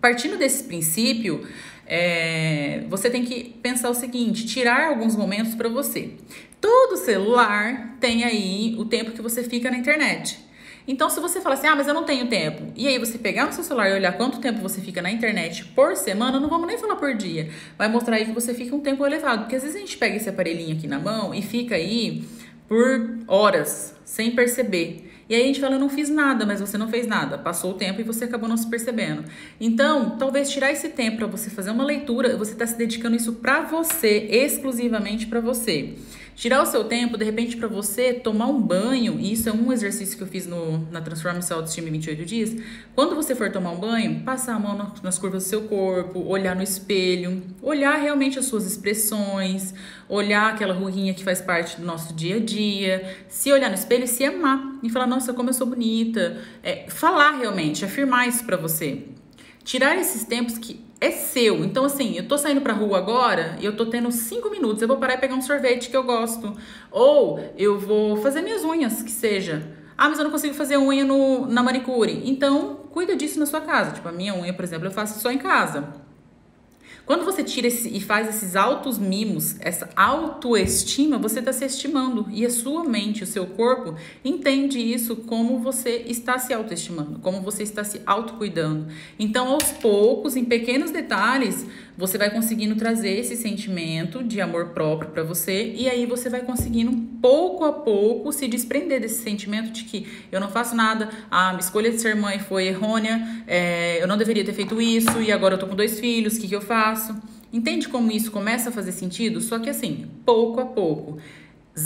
Partindo 0.00 0.38
desse 0.38 0.64
princípio, 0.64 1.46
é, 1.86 2.84
você 2.88 3.10
tem 3.10 3.24
que 3.24 3.56
pensar 3.62 3.90
o 3.90 3.94
seguinte: 3.94 4.46
tirar 4.46 4.88
alguns 4.88 5.16
momentos 5.16 5.54
para 5.54 5.68
você. 5.68 6.12
Todo 6.60 6.96
celular 6.96 7.96
tem 8.00 8.24
aí 8.24 8.74
o 8.78 8.84
tempo 8.84 9.12
que 9.12 9.20
você 9.20 9.42
fica 9.42 9.70
na 9.70 9.76
internet. 9.76 10.47
Então, 10.88 11.10
se 11.10 11.20
você 11.20 11.42
fala 11.42 11.54
assim, 11.54 11.66
ah, 11.66 11.76
mas 11.76 11.86
eu 11.86 11.92
não 11.92 12.04
tenho 12.04 12.26
tempo, 12.28 12.72
e 12.74 12.88
aí 12.88 12.98
você 12.98 13.18
pegar 13.18 13.44
no 13.44 13.52
seu 13.52 13.62
celular 13.62 13.90
e 13.90 13.92
olhar 13.92 14.12
quanto 14.16 14.40
tempo 14.40 14.58
você 14.60 14.80
fica 14.80 15.02
na 15.02 15.10
internet 15.10 15.66
por 15.66 15.94
semana, 15.94 16.40
não 16.40 16.48
vamos 16.48 16.66
nem 16.66 16.78
falar 16.78 16.96
por 16.96 17.14
dia, 17.14 17.50
vai 17.76 17.88
mostrar 17.88 18.16
aí 18.16 18.24
que 18.24 18.32
você 18.32 18.54
fica 18.54 18.74
um 18.74 18.80
tempo 18.80 19.04
elevado. 19.04 19.40
Porque 19.40 19.56
às 19.56 19.62
vezes 19.62 19.76
a 19.76 19.80
gente 19.80 19.98
pega 19.98 20.16
esse 20.16 20.30
aparelhinho 20.30 20.74
aqui 20.74 20.86
na 20.86 20.98
mão 20.98 21.34
e 21.34 21.42
fica 21.42 21.74
aí 21.74 22.24
por 22.66 23.18
horas, 23.28 23.94
sem 24.02 24.30
perceber. 24.30 25.04
E 25.28 25.34
aí 25.34 25.42
a 25.42 25.46
gente 25.46 25.60
fala, 25.60 25.74
eu 25.74 25.78
não 25.78 25.90
fiz 25.90 26.08
nada, 26.08 26.46
mas 26.46 26.58
você 26.58 26.78
não 26.78 26.88
fez 26.88 27.06
nada. 27.06 27.36
Passou 27.36 27.72
o 27.72 27.74
tempo 27.74 28.00
e 28.00 28.04
você 28.04 28.24
acabou 28.24 28.48
não 28.48 28.56
se 28.56 28.66
percebendo. 28.66 29.24
Então, 29.60 30.16
talvez 30.18 30.48
tirar 30.48 30.72
esse 30.72 30.88
tempo 30.88 31.18
para 31.18 31.26
você 31.26 31.50
fazer 31.50 31.70
uma 31.70 31.84
leitura, 31.84 32.34
você 32.34 32.52
está 32.52 32.66
se 32.66 32.78
dedicando 32.78 33.14
isso 33.14 33.34
para 33.34 33.60
você, 33.60 34.26
exclusivamente 34.30 35.26
para 35.26 35.40
você. 35.40 35.96
Tirar 36.38 36.62
o 36.62 36.66
seu 36.66 36.84
tempo, 36.84 37.18
de 37.18 37.24
repente, 37.24 37.56
para 37.56 37.66
você 37.66 38.14
tomar 38.14 38.46
um 38.46 38.62
banho, 38.62 39.18
e 39.18 39.32
isso 39.32 39.48
é 39.48 39.52
um 39.52 39.72
exercício 39.72 40.16
que 40.16 40.22
eu 40.22 40.26
fiz 40.28 40.46
no, 40.46 40.88
na 40.88 41.00
Transforma 41.00 41.42
Seu 41.42 41.56
Autoestima 41.56 41.88
em 41.88 41.90
28 41.90 42.24
dias. 42.24 42.56
Quando 42.94 43.16
você 43.16 43.34
for 43.34 43.50
tomar 43.50 43.72
um 43.72 43.80
banho, 43.80 44.20
passar 44.20 44.54
a 44.54 44.58
mão 44.60 44.94
nas 45.02 45.18
curvas 45.18 45.42
do 45.42 45.48
seu 45.48 45.62
corpo, 45.62 46.20
olhar 46.20 46.54
no 46.54 46.62
espelho, 46.62 47.42
olhar 47.60 47.96
realmente 47.96 48.38
as 48.38 48.44
suas 48.44 48.64
expressões, 48.64 49.74
olhar 50.08 50.52
aquela 50.52 50.72
ruguinha 50.72 51.12
que 51.12 51.24
faz 51.24 51.40
parte 51.40 51.80
do 51.80 51.84
nosso 51.84 52.14
dia 52.14 52.36
a 52.36 52.40
dia, 52.40 53.16
se 53.28 53.50
olhar 53.50 53.68
no 53.68 53.74
espelho 53.74 54.04
e 54.04 54.08
se 54.08 54.24
amar 54.24 54.78
e 54.80 54.88
falar, 54.88 55.08
nossa, 55.08 55.34
como 55.34 55.48
eu 55.48 55.54
sou 55.54 55.66
bonita. 55.66 56.40
É, 56.62 56.88
falar 56.88 57.32
realmente, 57.32 57.84
afirmar 57.84 58.28
isso 58.28 58.44
para 58.44 58.56
você. 58.56 59.06
Tirar 59.64 59.96
esses 59.96 60.22
tempos 60.22 60.56
que 60.56 60.87
é 61.00 61.10
seu. 61.10 61.64
Então, 61.64 61.84
assim, 61.84 62.16
eu 62.16 62.26
tô 62.26 62.36
saindo 62.36 62.60
pra 62.60 62.72
rua 62.72 62.98
agora 62.98 63.56
e 63.60 63.64
eu 63.64 63.76
tô 63.76 63.86
tendo 63.86 64.10
cinco 64.10 64.50
minutos. 64.50 64.82
Eu 64.82 64.88
vou 64.88 64.96
parar 64.96 65.14
e 65.14 65.18
pegar 65.18 65.34
um 65.34 65.42
sorvete 65.42 65.90
que 65.90 65.96
eu 65.96 66.02
gosto. 66.02 66.56
Ou 66.90 67.40
eu 67.56 67.78
vou 67.78 68.16
fazer 68.16 68.42
minhas 68.42 68.64
unhas, 68.64 69.02
que 69.02 69.10
seja. 69.10 69.62
Ah, 69.96 70.08
mas 70.08 70.18
eu 70.18 70.24
não 70.24 70.30
consigo 70.30 70.54
fazer 70.54 70.76
unha 70.76 71.04
no, 71.04 71.46
na 71.46 71.62
manicure. 71.62 72.22
Então, 72.24 72.76
cuida 72.92 73.16
disso 73.16 73.38
na 73.38 73.46
sua 73.46 73.60
casa. 73.60 73.92
Tipo, 73.92 74.08
a 74.08 74.12
minha 74.12 74.34
unha, 74.34 74.52
por 74.52 74.64
exemplo, 74.64 74.86
eu 74.86 74.92
faço 74.92 75.20
só 75.20 75.30
em 75.30 75.38
casa. 75.38 76.07
Quando 77.08 77.24
você 77.24 77.42
tira 77.42 77.68
esse, 77.68 77.88
e 77.88 78.02
faz 78.02 78.28
esses 78.28 78.54
altos 78.54 78.98
mimos, 78.98 79.56
essa 79.60 79.88
autoestima, 79.96 81.16
você 81.16 81.38
está 81.38 81.54
se 81.54 81.64
estimando. 81.64 82.26
E 82.30 82.44
a 82.44 82.50
sua 82.50 82.84
mente, 82.84 83.24
o 83.24 83.26
seu 83.26 83.46
corpo, 83.46 83.94
entende 84.22 84.78
isso 84.78 85.16
como 85.16 85.58
você 85.58 86.04
está 86.06 86.38
se 86.38 86.52
autoestimando, 86.52 87.18
como 87.20 87.40
você 87.40 87.62
está 87.62 87.82
se 87.82 88.02
autocuidando. 88.04 88.88
Então, 89.18 89.48
aos 89.48 89.72
poucos, 89.72 90.36
em 90.36 90.44
pequenos 90.44 90.90
detalhes, 90.90 91.64
você 91.98 92.16
vai 92.16 92.30
conseguindo 92.30 92.76
trazer 92.76 93.18
esse 93.18 93.36
sentimento 93.36 94.22
de 94.22 94.40
amor 94.40 94.66
próprio 94.66 95.10
para 95.10 95.24
você 95.24 95.74
e 95.76 95.88
aí 95.88 96.06
você 96.06 96.30
vai 96.30 96.42
conseguindo 96.42 96.92
pouco 97.20 97.64
a 97.64 97.72
pouco 97.72 98.32
se 98.32 98.46
desprender 98.46 99.00
desse 99.00 99.20
sentimento 99.20 99.72
de 99.72 99.82
que 99.82 100.06
eu 100.30 100.38
não 100.38 100.48
faço 100.48 100.76
nada, 100.76 101.08
a 101.28 101.56
escolha 101.58 101.90
de 101.90 102.00
ser 102.00 102.14
mãe 102.14 102.38
foi 102.38 102.68
errônea, 102.68 103.42
é, 103.48 104.00
eu 104.00 104.06
não 104.06 104.16
deveria 104.16 104.44
ter 104.44 104.52
feito 104.52 104.80
isso 104.80 105.20
e 105.20 105.32
agora 105.32 105.54
eu 105.54 105.58
tô 105.58 105.66
com 105.66 105.74
dois 105.74 105.98
filhos, 105.98 106.36
o 106.36 106.40
que, 106.40 106.46
que 106.46 106.54
eu 106.54 106.60
faço? 106.60 107.16
Entende 107.52 107.88
como 107.88 108.12
isso 108.12 108.30
começa 108.30 108.68
a 108.68 108.72
fazer 108.72 108.92
sentido? 108.92 109.40
Só 109.40 109.58
que 109.58 109.68
assim, 109.68 110.06
pouco 110.24 110.60
a 110.60 110.66
pouco. 110.66 111.18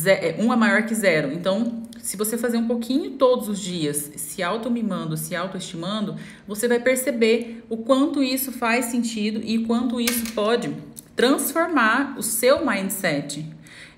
É, 0.06 0.36
um 0.38 0.52
é 0.52 0.56
maior 0.56 0.84
que 0.84 0.94
zero. 0.94 1.32
Então, 1.32 1.82
se 2.02 2.16
você 2.16 2.36
fazer 2.36 2.56
um 2.56 2.66
pouquinho 2.66 3.12
todos 3.12 3.48
os 3.48 3.60
dias, 3.60 4.12
se 4.16 4.42
auto-mimando, 4.42 5.16
se 5.16 5.36
autoestimando, 5.36 6.16
você 6.46 6.66
vai 6.66 6.80
perceber 6.80 7.64
o 7.68 7.76
quanto 7.76 8.22
isso 8.22 8.50
faz 8.50 8.86
sentido 8.86 9.40
e 9.44 9.64
quanto 9.64 10.00
isso 10.00 10.32
pode 10.32 10.74
transformar 11.14 12.16
o 12.18 12.22
seu 12.22 12.66
mindset. 12.66 13.46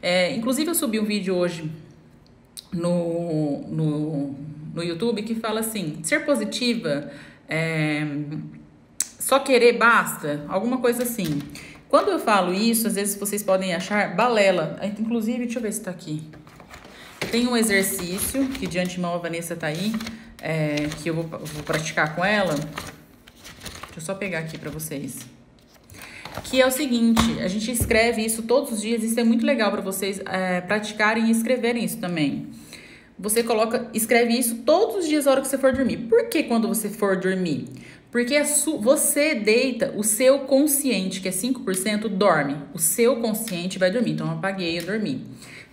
É, 0.03 0.35
inclusive, 0.35 0.71
eu 0.71 0.75
subi 0.75 1.01
um 1.01 1.05
vídeo 1.05 1.35
hoje 1.35 1.71
no, 2.73 3.63
no, 3.69 4.35
no 4.75 4.83
YouTube 4.83 5.23
que 5.23 5.35
fala 5.35 5.61
assim: 5.61 6.01
ser 6.03 6.27
positiva, 6.27 7.11
é, 7.49 8.07
só 9.19 9.39
querer 9.39 9.79
basta, 9.79 10.45
alguma 10.49 10.79
coisa 10.79 11.05
assim. 11.05 11.41
Quando 11.89 12.11
eu 12.11 12.19
falo 12.19 12.53
isso, 12.53 12.87
às 12.87 12.95
vezes 12.95 13.17
vocês 13.17 13.43
podem 13.43 13.75
achar 13.75 14.15
balela. 14.15 14.79
Inclusive, 14.99 15.45
deixa 15.45 15.59
eu 15.59 15.63
ver 15.63 15.73
se 15.73 15.81
tá 15.81 15.91
aqui. 15.91 16.23
Tem 17.31 17.47
um 17.47 17.57
exercício, 17.57 18.47
que 18.49 18.67
de 18.67 18.79
antemão 18.79 19.15
a 19.15 19.19
Vanessa 19.19 19.57
tá 19.57 19.69
aí. 19.69 19.93
é, 20.45 20.89
que 21.03 21.09
eu 21.09 21.15
vou, 21.15 21.25
vou 21.25 21.63
praticar 21.63 22.15
com 22.15 22.23
ela. 22.23 22.55
Deixa 22.55 23.97
eu 23.97 24.03
só 24.03 24.15
pegar 24.15 24.41
aqui 24.41 24.59
para 24.59 24.71
vocês. 24.71 25.21
Que 26.45 26.61
é 26.61 26.67
o 26.67 26.71
seguinte, 26.71 27.41
a 27.41 27.49
gente 27.49 27.71
escreve 27.71 28.23
isso 28.23 28.43
todos 28.43 28.73
os 28.73 28.83
dias, 28.83 29.03
isso 29.03 29.19
é 29.19 29.25
muito 29.25 29.47
legal 29.47 29.71
para 29.71 29.81
vocês 29.81 30.21
é, 30.27 30.61
praticarem 30.61 31.29
e 31.29 31.31
escreverem 31.31 31.83
isso 31.83 31.97
também. 31.99 32.49
Você 33.19 33.43
coloca, 33.43 33.89
escreve 33.95 34.35
isso 34.35 34.57
todos 34.57 34.97
os 34.97 35.09
dias 35.09 35.25
na 35.25 35.31
hora 35.31 35.41
que 35.41 35.49
você 35.49 35.57
for 35.57 35.73
dormir. 35.73 35.97
Por 36.09 36.29
que 36.29 36.43
quando 36.43 36.67
você 36.69 36.91
for 36.91 37.17
dormir? 37.17 37.69
Porque 38.15 38.41
você 38.81 39.35
deita, 39.35 39.93
o 39.97 40.05
seu 40.05 40.39
consciente, 40.39 41.21
que 41.21 41.27
é 41.27 41.33
5%, 41.33 42.07
dorme. 42.07 42.57
O 42.73 42.79
seu 42.79 43.17
consciente 43.17 43.77
vai 43.77 43.91
dormir. 43.91 44.13
Então, 44.13 44.29
eu 44.29 44.35
apaguei, 44.35 44.79
eu 44.79 44.87
dormi. 44.87 45.27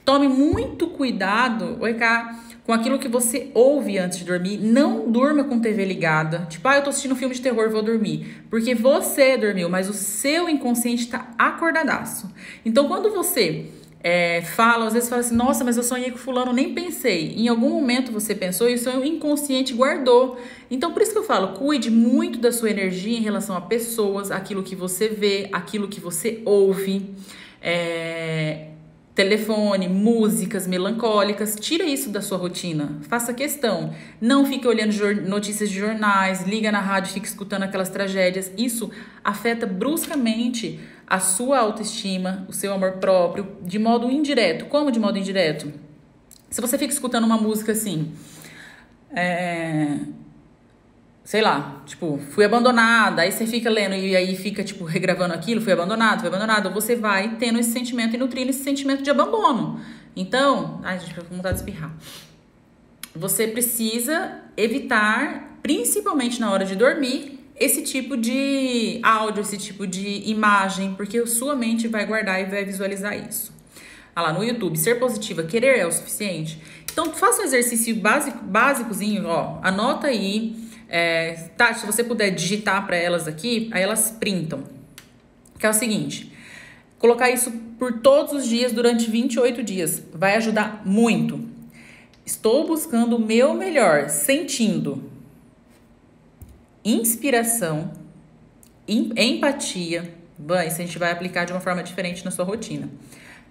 Tome 0.03 0.27
muito 0.27 0.88
cuidado, 0.88 1.77
oi 1.79 1.93
cá, 1.93 2.43
com 2.65 2.74
aquilo 2.74 2.98
que 2.98 3.07
você 3.07 3.51
ouve 3.53 4.00
antes 4.00 4.17
de 4.17 4.25
dormir. 4.25 4.57
Não 4.57 5.12
durma 5.12 5.43
com 5.43 5.60
TV 5.60 5.86
ligada. 5.86 6.48
Tipo, 6.50 6.67
ah, 6.67 6.77
eu 6.77 6.83
tô 6.83 6.89
assistindo 6.89 7.12
um 7.12 7.15
filme 7.15 7.36
de 7.36 7.41
terror, 7.41 7.69
vou 7.69 7.83
dormir. 7.83 8.43
Porque 8.50 8.74
você 8.74 9.38
dormiu, 9.38 9.69
mas 9.69 9.88
o 9.88 9.93
seu 9.93 10.50
inconsciente 10.50 11.10
tá 11.10 11.29
acordadaço. 11.38 12.27
Então, 12.65 12.88
quando 12.88 13.12
você 13.12 13.67
é, 14.03 14.41
fala, 14.41 14.88
às 14.88 14.93
vezes 14.93 15.10
fala 15.10 15.22
assim, 15.22 15.36
nossa, 15.36 15.63
mas 15.63 15.77
eu 15.77 15.84
sonhei 15.84 16.10
com 16.10 16.17
fulano, 16.17 16.51
nem 16.51 16.74
pensei. 16.74 17.36
Em 17.38 17.48
algum 17.48 17.70
momento 17.70 18.12
você 18.12 18.34
pensou 18.34 18.70
e 18.70 18.74
o 18.74 18.77
seu 18.77 19.05
inconsciente 19.05 19.74
guardou. 19.74 20.39
Então, 20.70 20.91
por 20.91 21.01
isso 21.01 21.12
que 21.12 21.17
eu 21.20 21.24
falo, 21.24 21.50
cuide 21.50 21.91
muito 21.91 22.39
da 22.39 22.51
sua 22.51 22.72
energia 22.72 23.17
em 23.17 23.22
relação 23.22 23.55
a 23.55 23.62
pessoas, 23.62 24.31
aquilo 24.31 24.63
que 24.63 24.75
você 24.75 25.08
vê, 25.08 25.50
aquilo 25.51 25.88
que 25.88 26.00
você 26.00 26.41
ouve. 26.46 27.13
É, 27.62 28.70
telefone, 29.13 29.88
músicas 29.88 30.65
melancólicas, 30.65 31.55
tira 31.60 31.84
isso 31.84 32.10
da 32.10 32.22
sua 32.22 32.38
rotina. 32.38 32.98
Faça 33.03 33.34
questão. 33.34 33.93
Não 34.20 34.46
fique 34.46 34.67
olhando 34.67 34.93
notícias 35.27 35.70
de 35.70 35.77
jornais, 35.77 36.41
liga 36.48 36.72
na 36.72 36.79
rádio, 36.79 37.13
fique 37.13 37.27
escutando 37.27 37.63
aquelas 37.63 37.89
tragédias. 37.89 38.51
Isso 38.58 38.89
afeta 39.24 39.67
bruscamente 39.67 40.79
a 41.11 41.19
sua 41.19 41.59
autoestima, 41.59 42.45
o 42.47 42.53
seu 42.53 42.71
amor 42.71 42.93
próprio, 42.93 43.57
de 43.63 43.77
modo 43.77 44.09
indireto. 44.09 44.63
Como 44.67 44.89
de 44.89 44.97
modo 44.97 45.17
indireto? 45.17 45.69
Se 46.49 46.61
você 46.61 46.77
fica 46.77 46.93
escutando 46.93 47.25
uma 47.25 47.35
música 47.35 47.73
assim, 47.73 48.13
é, 49.13 49.97
sei 51.21 51.41
lá, 51.41 51.83
tipo, 51.85 52.17
fui 52.29 52.45
abandonada, 52.45 53.23
aí 53.23 53.31
você 53.33 53.45
fica 53.45 53.69
lendo 53.69 53.93
e 53.93 54.15
aí 54.15 54.37
fica, 54.37 54.63
tipo, 54.63 54.85
regravando 54.85 55.33
aquilo, 55.33 55.59
fui 55.59 55.73
abandonado, 55.73 56.21
fui 56.21 56.29
abandonado, 56.29 56.71
você 56.71 56.95
vai 56.95 57.35
tendo 57.35 57.59
esse 57.59 57.71
sentimento 57.71 58.15
e 58.15 58.17
nutrindo 58.17 58.49
esse 58.49 58.63
sentimento 58.63 59.03
de 59.03 59.09
abandono. 59.09 59.81
Então, 60.15 60.79
ai, 60.81 60.97
gente, 60.97 61.13
com 61.15 61.35
vontade 61.35 61.55
de 61.55 61.59
espirrar. 61.59 61.93
Você 63.13 63.47
precisa 63.47 64.39
evitar, 64.55 65.57
principalmente 65.61 66.39
na 66.39 66.49
hora 66.49 66.63
de 66.63 66.73
dormir, 66.73 67.40
esse 67.61 67.83
tipo 67.83 68.17
de 68.17 68.99
áudio, 69.03 69.41
esse 69.41 69.55
tipo 69.55 69.85
de 69.85 70.23
imagem, 70.27 70.95
porque 70.95 71.23
sua 71.27 71.55
mente 71.55 71.87
vai 71.87 72.07
guardar 72.07 72.41
e 72.41 72.45
vai 72.45 72.65
visualizar 72.65 73.15
isso. 73.15 73.53
Ah 74.15 74.23
lá, 74.23 74.33
no 74.33 74.43
YouTube, 74.43 74.75
ser 74.79 74.95
positiva, 74.95 75.43
querer 75.43 75.77
é 75.77 75.85
o 75.85 75.91
suficiente? 75.91 76.59
Então, 76.91 77.13
faça 77.13 77.43
um 77.43 77.45
exercício 77.45 77.95
básico, 77.95 78.39
básicozinho, 78.43 79.27
ó, 79.27 79.59
anota 79.61 80.07
aí. 80.07 80.55
É, 80.89 81.33
tá, 81.55 81.71
se 81.75 81.85
você 81.85 82.03
puder 82.03 82.31
digitar 82.31 82.83
para 82.87 82.97
elas 82.97 83.27
aqui, 83.27 83.69
aí 83.71 83.83
elas 83.83 84.09
printam. 84.09 84.63
Que 85.59 85.67
é 85.67 85.69
o 85.69 85.73
seguinte, 85.73 86.33
colocar 86.97 87.29
isso 87.29 87.51
por 87.77 87.99
todos 87.99 88.33
os 88.33 88.47
dias 88.47 88.71
durante 88.71 89.09
28 89.09 89.61
dias 89.61 90.01
vai 90.11 90.35
ajudar 90.35 90.81
muito. 90.83 91.47
Estou 92.25 92.65
buscando 92.65 93.17
o 93.17 93.23
meu 93.23 93.53
melhor, 93.53 94.09
sentindo 94.09 95.10
inspiração, 96.83 97.91
empatia. 98.88 100.13
Isso 100.67 100.81
a 100.81 100.85
gente 100.85 100.97
vai 100.97 101.11
aplicar 101.11 101.45
de 101.45 101.51
uma 101.51 101.61
forma 101.61 101.83
diferente 101.83 102.25
na 102.25 102.31
sua 102.31 102.45
rotina. 102.45 102.89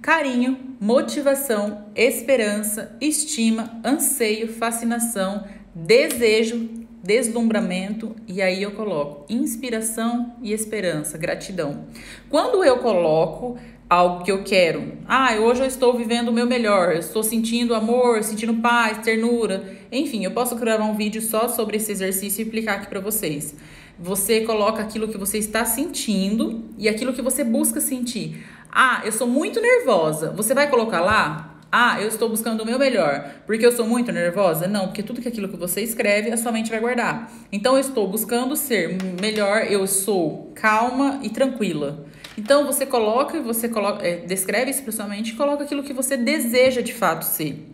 Carinho, 0.02 0.76
motivação, 0.80 1.87
esperança, 1.94 2.96
estima, 3.00 3.80
anseio, 3.84 4.49
fascinação, 4.49 5.46
desejo, 5.75 6.68
deslumbramento 7.02 8.14
e 8.26 8.42
aí 8.42 8.62
eu 8.62 8.72
coloco 8.72 9.25
inspiração 9.32 10.34
e 10.42 10.52
esperança, 10.52 11.16
gratidão. 11.16 11.87
Quando 12.28 12.64
eu 12.64 12.78
coloco 12.78 13.58
algo 13.90 14.23
que 14.23 14.30
eu 14.30 14.44
quero, 14.44 14.92
ah, 15.09 15.35
hoje 15.35 15.62
eu 15.62 15.66
estou 15.66 15.92
vivendo 15.99 16.28
o 16.28 16.32
meu 16.32 16.47
melhor, 16.47 16.92
eu 16.92 17.00
estou 17.00 17.25
sentindo 17.25 17.75
amor, 17.75 18.23
sentindo 18.23 18.54
paz, 18.62 18.99
ternura, 18.99 19.64
enfim, 19.90 20.25
eu 20.25 20.30
posso 20.30 20.54
gravar 20.54 20.85
um 20.85 20.94
vídeo 20.94 21.20
só 21.20 21.49
sobre 21.49 21.76
esse 21.76 21.90
exercício 21.90 22.40
e 22.40 22.44
explicar 22.44 22.76
aqui 22.76 22.87
para 22.87 23.00
vocês. 23.00 23.56
Você 23.99 24.42
coloca 24.42 24.80
aquilo 24.80 25.09
que 25.09 25.18
você 25.18 25.38
está 25.38 25.64
sentindo 25.64 26.64
e 26.78 26.88
aquilo 26.88 27.12
que 27.12 27.20
você 27.20 27.42
busca 27.42 27.80
sentir. 27.80 28.47
Ah, 28.70 29.02
eu 29.04 29.12
sou 29.12 29.26
muito 29.26 29.61
nervosa. 29.61 30.30
Você 30.30 30.54
vai 30.54 30.70
colocar 30.70 31.00
lá? 31.00 31.59
Ah, 31.70 32.00
eu 32.00 32.09
estou 32.09 32.28
buscando 32.28 32.62
o 32.62 32.66
meu 32.66 32.78
melhor. 32.78 33.30
Porque 33.44 33.66
eu 33.66 33.73
sou 33.73 33.87
muito 33.87 34.11
nervosa? 34.11 34.66
Não, 34.66 34.87
porque 34.87 35.02
tudo 35.02 35.20
que 35.20 35.28
aquilo 35.28 35.49
que 35.49 35.56
você 35.56 35.82
escreve, 35.82 36.30
a 36.30 36.37
sua 36.37 36.50
mente 36.50 36.70
vai 36.70 36.80
guardar. 36.80 37.30
Então, 37.52 37.75
eu 37.75 37.80
estou 37.80 38.09
buscando 38.09 38.56
ser 38.56 38.97
melhor, 39.20 39.66
eu 39.70 39.87
sou 39.87 40.50
calma 40.54 41.20
e 41.23 41.28
tranquila. 41.28 42.06
Então, 42.40 42.66
você 42.66 42.87
coloca 42.87 43.40
você 43.42 43.68
coloca, 43.68 44.06
é, 44.06 44.16
descreve 44.16 44.70
isso 44.70 44.82
para 44.82 44.92
sua 44.92 45.06
mente 45.06 45.32
e 45.32 45.37
coloca 45.37 45.64
aquilo 45.64 45.82
que 45.82 45.92
você 45.92 46.16
deseja 46.16 46.80
de 46.80 46.94
fato 46.94 47.23
ser. 47.25 47.66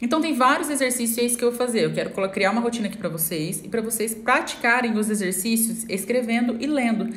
Então 0.00 0.20
tem 0.20 0.34
vários 0.34 0.68
exercícios 0.68 1.36
que 1.36 1.42
eu 1.42 1.50
vou 1.50 1.58
fazer. 1.58 1.84
Eu 1.84 1.92
quero 1.92 2.10
criar 2.30 2.50
uma 2.50 2.60
rotina 2.60 2.88
aqui 2.88 2.96
para 2.96 3.08
vocês 3.08 3.62
e 3.64 3.68
para 3.68 3.80
vocês 3.80 4.14
praticarem 4.14 4.92
os 4.98 5.08
exercícios 5.08 5.84
escrevendo 5.88 6.56
e 6.60 6.66
lendo. 6.66 7.08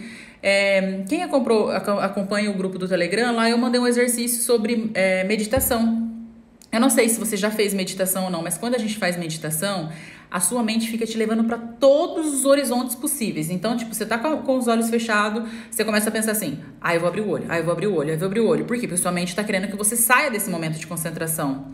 É, 0.41 1.03
quem 1.09 1.23
acompanha 1.23 2.51
o 2.51 2.53
grupo 2.53 2.77
do 2.77 2.87
Telegram, 2.87 3.35
lá 3.35 3.49
eu 3.49 3.57
mandei 3.57 3.81
um 3.81 3.87
exercício 3.87 4.41
sobre 4.43 4.91
é, 4.93 5.23
meditação. 5.23 6.07
Eu 6.71 6.79
não 6.79 6.89
sei 6.89 7.09
se 7.09 7.19
você 7.19 7.35
já 7.35 7.49
fez 7.49 7.73
meditação 7.73 8.25
ou 8.25 8.29
não, 8.29 8.43
mas 8.43 8.57
quando 8.57 8.75
a 8.75 8.77
gente 8.77 8.97
faz 8.97 9.17
meditação, 9.17 9.89
a 10.29 10.39
sua 10.39 10.61
mente 10.61 10.89
fica 10.89 11.05
te 11.05 11.17
levando 11.17 11.43
para 11.43 11.57
todos 11.57 12.33
os 12.33 12.45
horizontes 12.45 12.95
possíveis. 12.95 13.49
Então, 13.49 13.77
tipo, 13.77 13.93
você 13.93 14.05
tá 14.05 14.17
com, 14.17 14.37
com, 14.37 14.57
os 14.57 14.67
olhos 14.67 14.89
fechados, 14.89 15.49
você 15.71 15.85
começa 15.85 16.09
a 16.09 16.11
pensar 16.11 16.31
assim: 16.31 16.59
ah, 16.81 16.93
eu 16.93 16.99
vou 16.99 17.09
abrir 17.09 17.21
o 17.21 17.29
olho, 17.29 17.45
ah, 17.49 17.57
eu 17.57 17.63
vou 17.63 17.73
abrir 17.73 17.87
o 17.87 17.95
olho, 17.95 18.09
ah, 18.09 18.13
eu 18.13 18.19
vou 18.19 18.25
abrir 18.27 18.39
o 18.41 18.47
olho. 18.47 18.65
Por 18.65 18.75
quê? 18.77 18.87
Porque 18.87 19.01
sua 19.01 19.11
mente 19.11 19.35
tá 19.35 19.43
querendo 19.43 19.67
que 19.67 19.75
você 19.75 19.95
saia 19.95 20.29
desse 20.29 20.49
momento 20.49 20.77
de 20.77 20.85
concentração. 20.85 21.67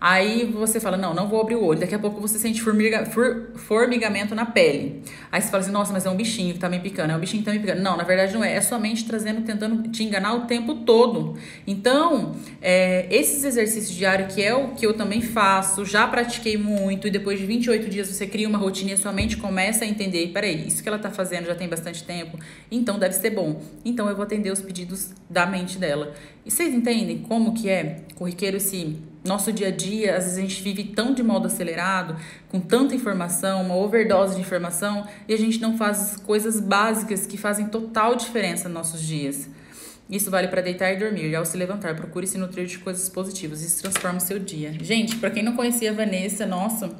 Aí 0.00 0.44
você 0.44 0.78
fala, 0.78 0.96
não, 0.96 1.12
não 1.12 1.28
vou 1.28 1.40
abrir 1.40 1.56
o 1.56 1.64
olho. 1.64 1.80
Daqui 1.80 1.94
a 1.94 1.98
pouco 1.98 2.20
você 2.20 2.38
sente 2.38 2.62
formiga, 2.62 3.04
for, 3.06 3.50
formigamento 3.56 4.34
na 4.34 4.46
pele. 4.46 5.02
Aí 5.30 5.42
você 5.42 5.50
fala 5.50 5.62
assim, 5.62 5.72
nossa, 5.72 5.92
mas 5.92 6.06
é 6.06 6.10
um 6.10 6.16
bichinho 6.16 6.54
que 6.54 6.60
tá 6.60 6.68
me 6.68 6.78
picando, 6.78 7.12
é 7.12 7.16
um 7.16 7.18
bichinho 7.18 7.42
que 7.42 7.46
tá 7.46 7.52
me 7.52 7.58
picando. 7.58 7.82
Não, 7.82 7.96
na 7.96 8.04
verdade 8.04 8.32
não 8.32 8.44
é. 8.44 8.54
É 8.54 8.60
sua 8.60 8.78
mente 8.78 9.04
trazendo, 9.04 9.42
tentando 9.42 9.88
te 9.88 10.04
enganar 10.04 10.34
o 10.34 10.40
tempo 10.42 10.76
todo. 10.76 11.36
Então, 11.66 12.36
é, 12.62 13.06
esses 13.10 13.42
exercícios 13.44 13.96
diários, 13.96 14.32
que 14.32 14.42
é 14.42 14.54
o 14.54 14.68
que 14.68 14.86
eu 14.86 14.94
também 14.94 15.20
faço, 15.20 15.84
já 15.84 16.06
pratiquei 16.06 16.56
muito, 16.56 17.08
e 17.08 17.10
depois 17.10 17.38
de 17.38 17.46
28 17.46 17.90
dias 17.90 18.08
você 18.08 18.26
cria 18.26 18.48
uma 18.48 18.58
rotina 18.58 18.90
e 18.90 18.94
a 18.94 18.96
sua 18.96 19.12
mente 19.12 19.36
começa 19.36 19.84
a 19.84 19.88
entender, 19.88 20.28
peraí, 20.28 20.66
isso 20.66 20.82
que 20.82 20.88
ela 20.88 20.98
tá 20.98 21.10
fazendo 21.10 21.46
já 21.46 21.54
tem 21.54 21.68
bastante 21.68 22.04
tempo, 22.04 22.38
então 22.70 22.98
deve 22.98 23.14
ser 23.14 23.30
bom. 23.30 23.60
Então 23.84 24.08
eu 24.08 24.14
vou 24.14 24.24
atender 24.24 24.52
os 24.52 24.60
pedidos 24.60 25.10
da 25.28 25.46
mente 25.46 25.78
dela. 25.78 26.14
E 26.44 26.50
vocês 26.50 26.72
entendem 26.72 27.18
como 27.18 27.52
que 27.52 27.68
é 27.68 28.02
corriqueiro 28.14 28.56
esse 28.56 28.96
nosso 29.28 29.52
dia 29.52 29.68
a 29.68 29.70
dia, 29.70 30.16
às 30.16 30.24
vezes 30.24 30.38
a 30.38 30.40
gente 30.40 30.62
vive 30.62 30.84
tão 30.84 31.14
de 31.14 31.22
modo 31.22 31.46
acelerado, 31.46 32.16
com 32.48 32.58
tanta 32.58 32.94
informação, 32.94 33.62
uma 33.62 33.76
overdose 33.76 34.34
de 34.34 34.40
informação, 34.40 35.06
e 35.28 35.34
a 35.34 35.38
gente 35.38 35.60
não 35.60 35.76
faz 35.76 36.16
coisas 36.26 36.58
básicas 36.58 37.26
que 37.26 37.36
fazem 37.36 37.66
total 37.66 38.16
diferença 38.16 38.68
nos 38.68 38.74
nossos 38.74 39.02
dias. 39.02 39.48
Isso 40.10 40.30
vale 40.30 40.48
para 40.48 40.62
deitar 40.62 40.90
e 40.92 40.96
dormir. 40.96 41.28
E 41.28 41.36
ao 41.36 41.44
se 41.44 41.56
levantar, 41.56 41.94
procure 41.94 42.26
se 42.26 42.38
nutrir 42.38 42.66
de 42.66 42.78
coisas 42.78 43.08
positivas. 43.10 43.62
Isso 43.62 43.82
transforma 43.82 44.16
o 44.16 44.20
seu 44.20 44.38
dia. 44.38 44.72
Gente, 44.80 45.16
para 45.16 45.30
quem 45.30 45.42
não 45.42 45.54
conhecia 45.54 45.90
a 45.90 45.94
Vanessa, 45.94 46.46
nossa, 46.46 46.90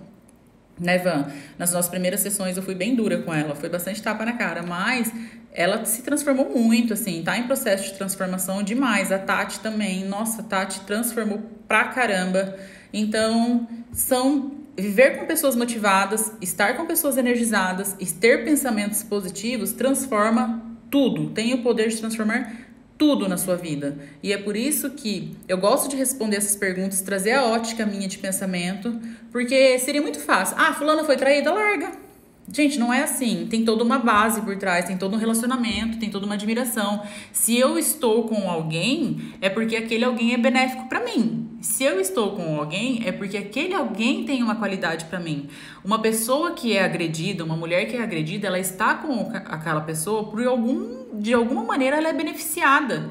né, 0.81 0.99
Van? 0.99 1.27
Nas 1.59 1.73
nossas 1.73 1.91
primeiras 1.91 2.21
sessões 2.21 2.57
eu 2.57 2.63
fui 2.63 2.75
bem 2.75 2.95
dura 2.95 3.19
com 3.19 3.33
ela, 3.33 3.55
foi 3.55 3.69
bastante 3.69 4.03
tapa 4.03 4.25
na 4.25 4.35
cara, 4.35 4.63
mas 4.63 5.13
ela 5.53 5.85
se 5.85 6.03
transformou 6.03 6.49
muito, 6.57 6.93
assim, 6.93 7.23
tá 7.23 7.37
em 7.37 7.45
processo 7.45 7.85
de 7.85 7.95
transformação 7.95 8.63
demais. 8.63 9.11
A 9.11 9.19
Tati 9.19 9.61
também, 9.61 10.05
nossa, 10.05 10.43
a 10.43 10.45
Tati 10.45 10.81
transformou 10.81 11.41
pra 11.67 11.85
caramba. 11.85 12.57
Então, 12.93 13.67
são 13.93 14.53
viver 14.77 15.19
com 15.19 15.27
pessoas 15.27 15.57
motivadas, 15.57 16.33
estar 16.41 16.77
com 16.77 16.87
pessoas 16.87 17.17
energizadas 17.17 17.97
e 17.99 18.07
ter 18.07 18.45
pensamentos 18.45 19.03
positivos 19.03 19.73
transforma 19.73 20.63
tudo. 20.91 21.31
Tem 21.31 21.53
o 21.55 21.63
poder 21.63 21.89
de 21.89 21.97
transformar 21.97 22.68
tudo 22.99 23.29
na 23.29 23.39
sua 23.39 23.57
vida. 23.57 23.97
E 24.23 24.33
é 24.33 24.37
por 24.37 24.57
isso 24.57 24.91
que 24.91 25.35
eu 25.47 25.57
gosto 25.57 25.89
de 25.89 25.97
responder 25.97 26.37
essas 26.37 26.57
perguntas, 26.57 27.01
trazer 27.01 27.33
a 27.33 27.45
ótica 27.47 27.87
minha 27.87 28.09
de 28.09 28.19
pensamento, 28.19 29.01
porque 29.31 29.79
seria 29.79 30.03
muito 30.03 30.19
fácil. 30.19 30.57
Ah, 30.59 30.75
fulana 30.75 31.05
foi 31.05 31.17
traída, 31.17 31.53
larga 31.53 32.09
Gente, 32.51 32.79
não 32.79 32.93
é 32.93 33.03
assim. 33.03 33.47
Tem 33.49 33.63
toda 33.65 33.85
uma 33.85 33.99
base 33.99 34.41
por 34.41 34.57
trás, 34.57 34.87
tem 34.87 34.97
todo 34.97 35.15
um 35.15 35.19
relacionamento, 35.19 35.99
tem 35.99 36.09
toda 36.09 36.25
uma 36.25 36.35
admiração. 36.35 37.03
Se 37.31 37.59
eu 37.59 37.79
estou 37.79 38.25
com 38.27 38.51
alguém, 38.51 39.35
é 39.41 39.51
porque 39.51 39.77
aquele 39.77 40.05
alguém 40.05 40.33
é 40.33 40.39
benéfico 40.39 40.89
para 40.89 41.05
mim. 41.05 41.45
se 41.61 41.83
eu 41.83 42.01
estou 42.01 42.37
com 42.37 42.57
alguém, 42.57 43.03
é 43.05 43.11
porque 43.11 43.37
aquele 43.37 43.75
alguém 43.75 44.25
tem 44.25 44.43
uma 44.43 44.55
qualidade 44.55 45.07
para 45.07 45.19
mim. 45.19 45.49
Uma 45.85 46.01
pessoa 46.01 46.53
que 46.53 46.73
é 46.73 46.85
agredida, 46.85 47.45
uma 47.45 47.57
mulher 47.57 47.87
que 47.87 47.97
é 47.97 48.03
agredida, 48.03 48.47
ela 48.47 48.61
está 48.61 48.95
com 48.95 49.31
aquela 49.33 49.81
pessoa 49.81 50.25
por 50.25 50.45
algum, 50.47 50.98
de 51.15 51.33
alguma 51.33 51.63
maneira 51.63 51.97
ela 51.97 52.09
é 52.09 52.13
beneficiada. 52.13 53.11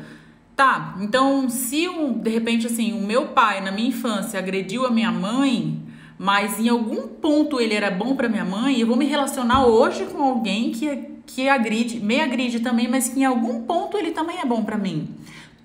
Tá, 0.56 0.98
então 1.02 1.48
se 1.50 1.88
um, 1.88 2.14
de 2.14 2.32
repente 2.32 2.66
assim, 2.66 2.94
o 2.94 3.06
meu 3.06 3.28
pai 3.28 3.62
na 3.62 3.72
minha 3.72 3.90
infância 3.90 4.40
agrediu 4.40 4.88
a 4.88 4.90
minha 4.90 5.12
mãe, 5.12 5.80
mas 6.18 6.60
em 6.60 6.68
algum 6.68 7.08
ponto 7.08 7.62
ele 7.62 7.76
era 7.76 7.92
bom 7.92 8.16
para 8.16 8.28
minha 8.28 8.46
mãe, 8.46 8.80
eu 8.80 8.88
vou 8.88 8.96
me 8.96 9.06
relacionar 9.06 9.68
hoje 9.68 10.06
com 10.06 10.24
alguém 10.24 10.72
que 10.72 11.18
que 11.28 11.50
agride, 11.50 12.00
me 12.00 12.22
agride 12.22 12.62
também, 12.62 12.88
mas 12.88 13.10
que 13.10 13.20
em 13.20 13.26
algum 13.26 13.62
ponto 13.64 13.98
ele 13.98 14.12
também 14.12 14.40
é 14.40 14.46
bom 14.46 14.64
para 14.64 14.78
mim. 14.78 15.10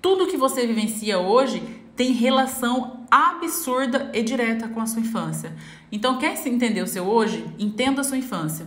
Tudo 0.01 0.27
que 0.27 0.35
você 0.35 0.67
vivencia 0.67 1.17
hoje 1.17 1.63
tem 1.95 2.11
relação 2.11 3.05
absurda 3.09 4.11
e 4.13 4.21
direta 4.21 4.67
com 4.67 4.81
a 4.81 4.85
sua 4.85 5.01
infância. 5.01 5.53
Então, 5.91 6.17
quer 6.17 6.35
entender 6.45 6.81
o 6.81 6.87
seu 6.87 7.05
hoje? 7.05 7.45
Entenda 7.57 8.01
a 8.01 8.03
sua 8.03 8.17
infância. 8.17 8.65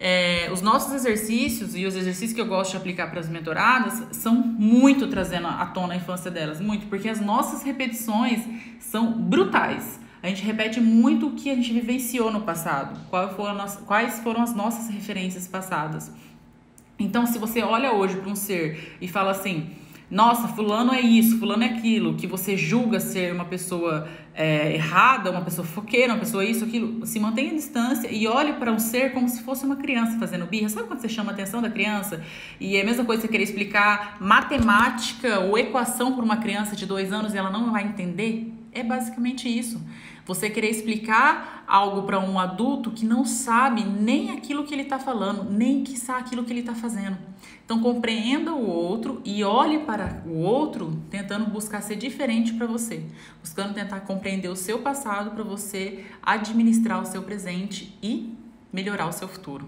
É, 0.00 0.48
os 0.52 0.62
nossos 0.62 0.94
exercícios 0.94 1.74
e 1.74 1.84
os 1.84 1.96
exercícios 1.96 2.32
que 2.32 2.40
eu 2.40 2.46
gosto 2.46 2.70
de 2.72 2.76
aplicar 2.76 3.10
para 3.10 3.18
as 3.18 3.28
mentoradas 3.28 4.16
são 4.16 4.34
muito 4.34 5.08
trazendo 5.08 5.48
à 5.48 5.66
tona 5.66 5.94
a 5.94 5.96
infância 5.96 6.30
delas, 6.30 6.60
muito, 6.60 6.86
porque 6.86 7.08
as 7.08 7.20
nossas 7.20 7.62
repetições 7.62 8.40
são 8.78 9.12
brutais. 9.12 9.98
A 10.22 10.28
gente 10.28 10.42
repete 10.42 10.80
muito 10.80 11.28
o 11.28 11.32
que 11.32 11.50
a 11.50 11.54
gente 11.54 11.72
vivenciou 11.72 12.30
no 12.30 12.42
passado, 12.42 12.98
quais 13.86 14.20
foram 14.20 14.42
as 14.42 14.54
nossas 14.54 14.88
referências 14.88 15.46
passadas. 15.48 16.12
Então, 16.98 17.26
se 17.26 17.38
você 17.38 17.62
olha 17.62 17.92
hoje 17.92 18.16
para 18.16 18.30
um 18.30 18.34
ser 18.34 18.96
e 19.00 19.06
fala 19.06 19.30
assim, 19.30 19.70
nossa, 20.10 20.48
fulano 20.48 20.92
é 20.92 21.00
isso, 21.00 21.38
fulano 21.38 21.62
é 21.62 21.66
aquilo, 21.66 22.14
que 22.14 22.26
você 22.26 22.56
julga 22.56 22.98
ser 22.98 23.32
uma 23.32 23.44
pessoa 23.44 24.08
é, 24.38 24.72
errada, 24.72 25.32
uma 25.32 25.40
pessoa 25.40 25.66
foqueira, 25.66 26.12
uma 26.12 26.20
pessoa 26.20 26.44
isso, 26.44 26.64
aquilo, 26.64 27.04
se 27.04 27.18
mantenha 27.18 27.50
à 27.50 27.54
distância 27.56 28.06
e 28.08 28.24
olhe 28.28 28.52
para 28.52 28.70
um 28.70 28.78
ser 28.78 29.12
como 29.12 29.28
se 29.28 29.42
fosse 29.42 29.66
uma 29.66 29.74
criança 29.74 30.16
fazendo 30.16 30.46
birra. 30.46 30.68
Sabe 30.68 30.86
quando 30.86 31.00
você 31.00 31.08
chama 31.08 31.32
a 31.32 31.34
atenção 31.34 31.60
da 31.60 31.68
criança? 31.68 32.22
E 32.60 32.76
é 32.76 32.82
a 32.82 32.84
mesma 32.84 33.04
coisa 33.04 33.22
você 33.22 33.26
querer 33.26 33.42
explicar 33.42 34.16
matemática 34.20 35.40
ou 35.40 35.58
equação 35.58 36.14
para 36.14 36.24
uma 36.24 36.36
criança 36.36 36.76
de 36.76 36.86
dois 36.86 37.12
anos 37.12 37.34
e 37.34 37.36
ela 37.36 37.50
não 37.50 37.72
vai 37.72 37.82
entender? 37.82 38.52
É 38.72 38.84
basicamente 38.84 39.48
isso. 39.48 39.82
Você 40.28 40.50
querer 40.50 40.68
explicar 40.68 41.64
algo 41.66 42.02
para 42.02 42.20
um 42.20 42.38
adulto 42.38 42.90
que 42.90 43.06
não 43.06 43.24
sabe 43.24 43.82
nem 43.82 44.30
aquilo 44.30 44.62
que 44.64 44.74
ele 44.74 44.82
está 44.82 44.98
falando, 44.98 45.50
nem 45.50 45.82
que 45.82 45.98
sabe 45.98 46.20
aquilo 46.20 46.44
que 46.44 46.52
ele 46.52 46.60
está 46.60 46.74
fazendo. 46.74 47.16
Então 47.64 47.80
compreenda 47.80 48.52
o 48.52 48.68
outro 48.68 49.22
e 49.24 49.42
olhe 49.42 49.78
para 49.80 50.22
o 50.26 50.36
outro 50.36 51.02
tentando 51.08 51.46
buscar 51.46 51.80
ser 51.80 51.96
diferente 51.96 52.52
para 52.52 52.66
você, 52.66 53.06
buscando 53.40 53.72
tentar 53.72 54.00
compreender 54.00 54.48
o 54.48 54.56
seu 54.56 54.80
passado 54.80 55.30
para 55.30 55.42
você 55.42 56.04
administrar 56.22 57.00
o 57.00 57.06
seu 57.06 57.22
presente 57.22 57.98
e 58.02 58.36
melhorar 58.70 59.06
o 59.06 59.12
seu 59.12 59.28
futuro. 59.28 59.66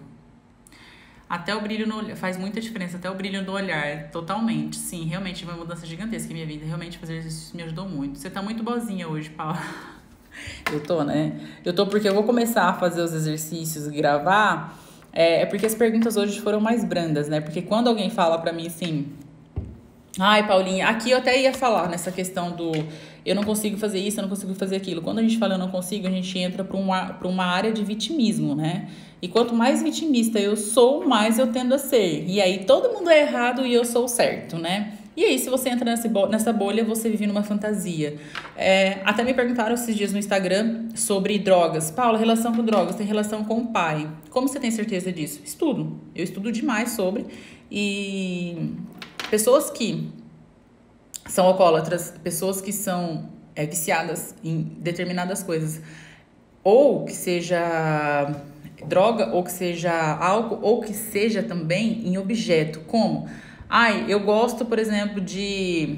Até 1.26 1.57
o 1.57 1.62
brilho 1.62 1.87
no 1.87 1.97
olhar, 1.97 2.17
faz 2.17 2.37
muita 2.37 2.61
diferença, 2.61 2.99
até 2.99 3.11
o 3.11 3.14
brilho 3.14 3.43
do 3.43 3.52
olhar, 3.52 4.11
totalmente. 4.11 4.76
Sim, 4.76 5.07
realmente 5.07 5.43
uma 5.43 5.55
mudança 5.55 5.87
gigantesca 5.87 6.31
em 6.31 6.35
minha 6.35 6.47
vida. 6.47 6.67
Realmente 6.67 6.99
fazer 6.99 7.17
exercício 7.17 7.57
me 7.57 7.62
ajudou 7.62 7.88
muito. 7.88 8.19
Você 8.19 8.29
tá 8.29 8.43
muito 8.43 8.62
boazinha 8.62 9.09
hoje, 9.09 9.31
Paula. 9.31 9.59
Eu 10.73 10.82
tô, 10.82 11.02
né? 11.02 11.32
Eu 11.64 11.73
tô 11.73 11.87
porque 11.87 12.09
eu 12.09 12.14
vou 12.14 12.25
começar 12.25 12.64
a 12.64 12.75
fazer 12.75 13.02
os 13.02 13.12
exercícios 13.12 13.87
e 13.87 13.90
gravar. 13.90 14.78
É, 15.12 15.42
é 15.42 15.47
porque 15.47 15.66
as 15.66 15.75
perguntas 15.75 16.16
hoje 16.16 16.40
foram 16.40 16.61
mais 16.61 16.85
brandas, 16.85 17.28
né? 17.28 17.40
Porque 17.40 17.62
quando 17.62 17.88
alguém 17.88 18.11
fala 18.11 18.38
pra 18.38 18.52
mim 18.52 18.66
assim. 18.66 19.06
Ai, 20.18 20.47
Paulinha, 20.47 20.88
aqui 20.88 21.11
eu 21.11 21.18
até 21.18 21.40
ia 21.40 21.54
falar 21.54 21.88
nessa 21.88 22.11
questão 22.11 22.50
do 22.50 22.73
eu 23.25 23.35
não 23.35 23.44
consigo 23.44 23.76
fazer 23.76 23.99
isso, 23.99 24.18
eu 24.18 24.23
não 24.23 24.28
consigo 24.28 24.54
fazer 24.54 24.76
aquilo. 24.76 25.02
Quando 25.02 25.18
a 25.18 25.23
gente 25.23 25.38
fala 25.38 25.54
eu 25.54 25.59
não 25.59 25.68
consigo, 25.68 26.06
a 26.06 26.11
gente 26.11 26.38
entra 26.38 26.64
para 26.64 26.76
uma, 26.76 27.06
pra 27.06 27.28
uma 27.28 27.44
área 27.44 27.73
de 27.73 27.85
vitimismo, 27.85 28.54
né? 28.54 28.88
E 29.20 29.28
quanto 29.28 29.54
mais 29.54 29.82
vitimista 29.82 30.38
eu 30.38 30.56
sou, 30.56 31.06
mais 31.06 31.38
eu 31.38 31.49
tendo 31.49 31.75
a 31.75 31.78
ser. 31.78 32.25
E 32.26 32.40
aí 32.40 32.64
todo 32.64 32.92
mundo 32.92 33.11
é 33.11 33.20
errado 33.20 33.66
e 33.66 33.75
eu 33.75 33.85
sou 33.85 34.09
certo, 34.09 34.56
né? 34.56 34.94
E 35.21 35.25
aí, 35.26 35.39
se 35.39 35.50
você 35.50 35.69
entra 35.69 35.85
nessa 36.30 36.50
bolha, 36.50 36.83
você 36.83 37.11
vive 37.11 37.26
numa 37.26 37.43
fantasia. 37.43 38.17
É, 38.56 39.00
até 39.04 39.23
me 39.23 39.35
perguntaram 39.35 39.75
esses 39.75 39.95
dias 39.95 40.15
no 40.15 40.19
Instagram 40.19 40.89
sobre 40.95 41.39
drogas. 41.39 41.91
Paula, 41.91 42.17
relação 42.17 42.54
com 42.54 42.65
drogas 42.65 42.97
tem 42.97 43.06
relação 43.06 43.45
com 43.45 43.59
o 43.59 43.67
pai. 43.67 44.11
Como 44.30 44.49
você 44.49 44.59
tem 44.59 44.71
certeza 44.71 45.13
disso? 45.13 45.43
Estudo. 45.45 46.00
Eu 46.15 46.25
estudo 46.25 46.50
demais 46.50 46.93
sobre. 46.93 47.26
E 47.71 48.73
pessoas 49.30 49.69
que 49.69 50.11
são 51.26 51.45
alcoólatras, 51.45 52.15
pessoas 52.25 52.63
que 52.63 52.73
são 52.73 53.28
é, 53.54 53.67
viciadas 53.67 54.35
em 54.43 54.63
determinadas 54.78 55.43
coisas, 55.43 55.83
ou 56.65 57.04
que 57.04 57.13
seja 57.13 58.43
droga, 58.89 59.35
ou 59.35 59.45
que 59.45 59.52
seja 59.52 59.93
álcool, 60.17 60.61
ou 60.63 60.80
que 60.80 60.95
seja 60.95 61.43
também 61.43 62.09
em 62.09 62.17
objeto, 62.17 62.80
como 62.87 63.28
Ai, 63.73 64.06
eu 64.09 64.19
gosto, 64.19 64.65
por 64.65 64.80
exemplo, 64.80 65.21
de. 65.21 65.97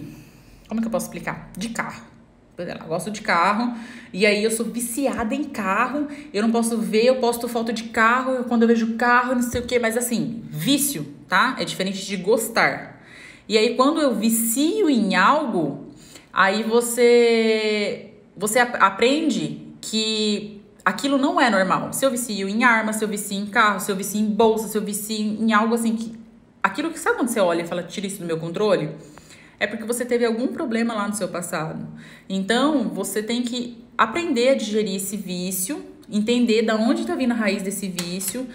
Como 0.69 0.79
é 0.79 0.83
que 0.83 0.87
eu 0.87 0.93
posso 0.93 1.07
explicar? 1.07 1.51
De 1.57 1.71
carro. 1.71 2.13
Eu 2.59 2.87
gosto 2.87 3.11
de 3.11 3.23
carro 3.23 3.75
e 4.13 4.27
aí 4.27 4.45
eu 4.45 4.51
sou 4.51 4.67
viciada 4.67 5.35
em 5.35 5.45
carro. 5.45 6.07
Eu 6.35 6.43
não 6.43 6.53
posso 6.53 6.77
ver, 6.77 7.07
eu 7.07 7.17
posto 7.17 7.49
foto 7.49 7.73
de 7.73 7.85
carro, 7.85 8.45
quando 8.45 8.63
eu 8.63 8.69
vejo 8.69 8.95
carro, 8.97 9.35
não 9.35 9.43
sei 9.43 9.63
o 9.63 9.67
que, 9.67 9.79
mas 9.79 9.97
assim, 9.97 10.45
vício, 10.51 11.15
tá? 11.27 11.57
É 11.59 11.65
diferente 11.65 12.05
de 12.05 12.17
gostar. 12.19 13.03
E 13.49 13.57
aí 13.57 13.75
quando 13.75 14.03
eu 14.03 14.15
vicio 14.15 14.91
em 14.91 15.17
algo, 15.17 15.89
aí 16.31 16.63
você 16.63 18.11
você 18.37 18.59
aprende 18.59 19.67
que 19.81 20.63
aquilo 20.85 21.17
não 21.17 21.41
é 21.41 21.49
normal. 21.51 21.93
Se 21.95 22.05
eu 22.05 22.11
vicio 22.11 22.49
em 22.49 22.65
arma, 22.65 22.93
se 22.93 23.03
eu 23.03 23.09
vicio 23.09 23.37
em 23.37 23.47
carro, 23.47 23.81
se 23.81 23.91
eu 23.91 23.97
vicio 23.97 24.21
em 24.21 24.27
bolsa, 24.27 24.69
se 24.69 24.77
eu 24.77 24.83
vicio 24.83 25.17
em 25.17 25.53
algo 25.55 25.75
assim 25.75 25.97
que 25.97 26.22
aquilo 26.63 26.91
que 26.91 26.99
sabe 26.99 27.17
quando 27.17 27.29
você 27.29 27.41
olha 27.41 27.63
e 27.63 27.67
fala, 27.67 27.83
tira 27.83 28.07
isso 28.07 28.19
do 28.19 28.25
meu 28.25 28.39
controle? 28.39 28.91
É 29.59 29.67
porque 29.67 29.85
você 29.85 30.05
teve 30.05 30.25
algum 30.25 30.49
problema 30.49 30.95
lá 30.95 31.09
no 31.09 31.15
seu 31.15 31.29
passado. 31.29 31.87
Então, 32.29 32.89
você 32.89 33.23
tem 33.23 33.43
que 33.43 33.83
aprender 33.97 34.51
a 34.51 34.55
digerir 34.55 34.97
esse 34.97 35.17
vício, 35.17 35.85
entender 36.11 36.63
da 36.63 36.77
onde 36.77 37.03
está 37.03 37.15
vindo 37.15 37.33
a 37.33 37.35
raiz 37.35 37.63
desse 37.63 37.89
vício 37.89 38.47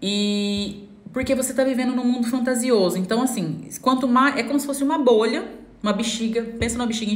e 0.00 0.88
porque 1.12 1.34
você 1.34 1.52
está 1.52 1.62
vivendo 1.62 1.94
num 1.94 2.04
mundo 2.04 2.26
fantasioso. 2.26 2.98
Então, 2.98 3.22
assim, 3.22 3.68
quanto 3.80 4.08
mais 4.08 4.36
é 4.36 4.42
como 4.42 4.58
se 4.58 4.66
fosse 4.66 4.82
uma 4.82 4.98
bolha, 4.98 5.44
uma 5.82 5.92
bexiga, 5.92 6.42
pensa 6.58 6.76
numa 6.76 6.86
bexiga 6.86 7.14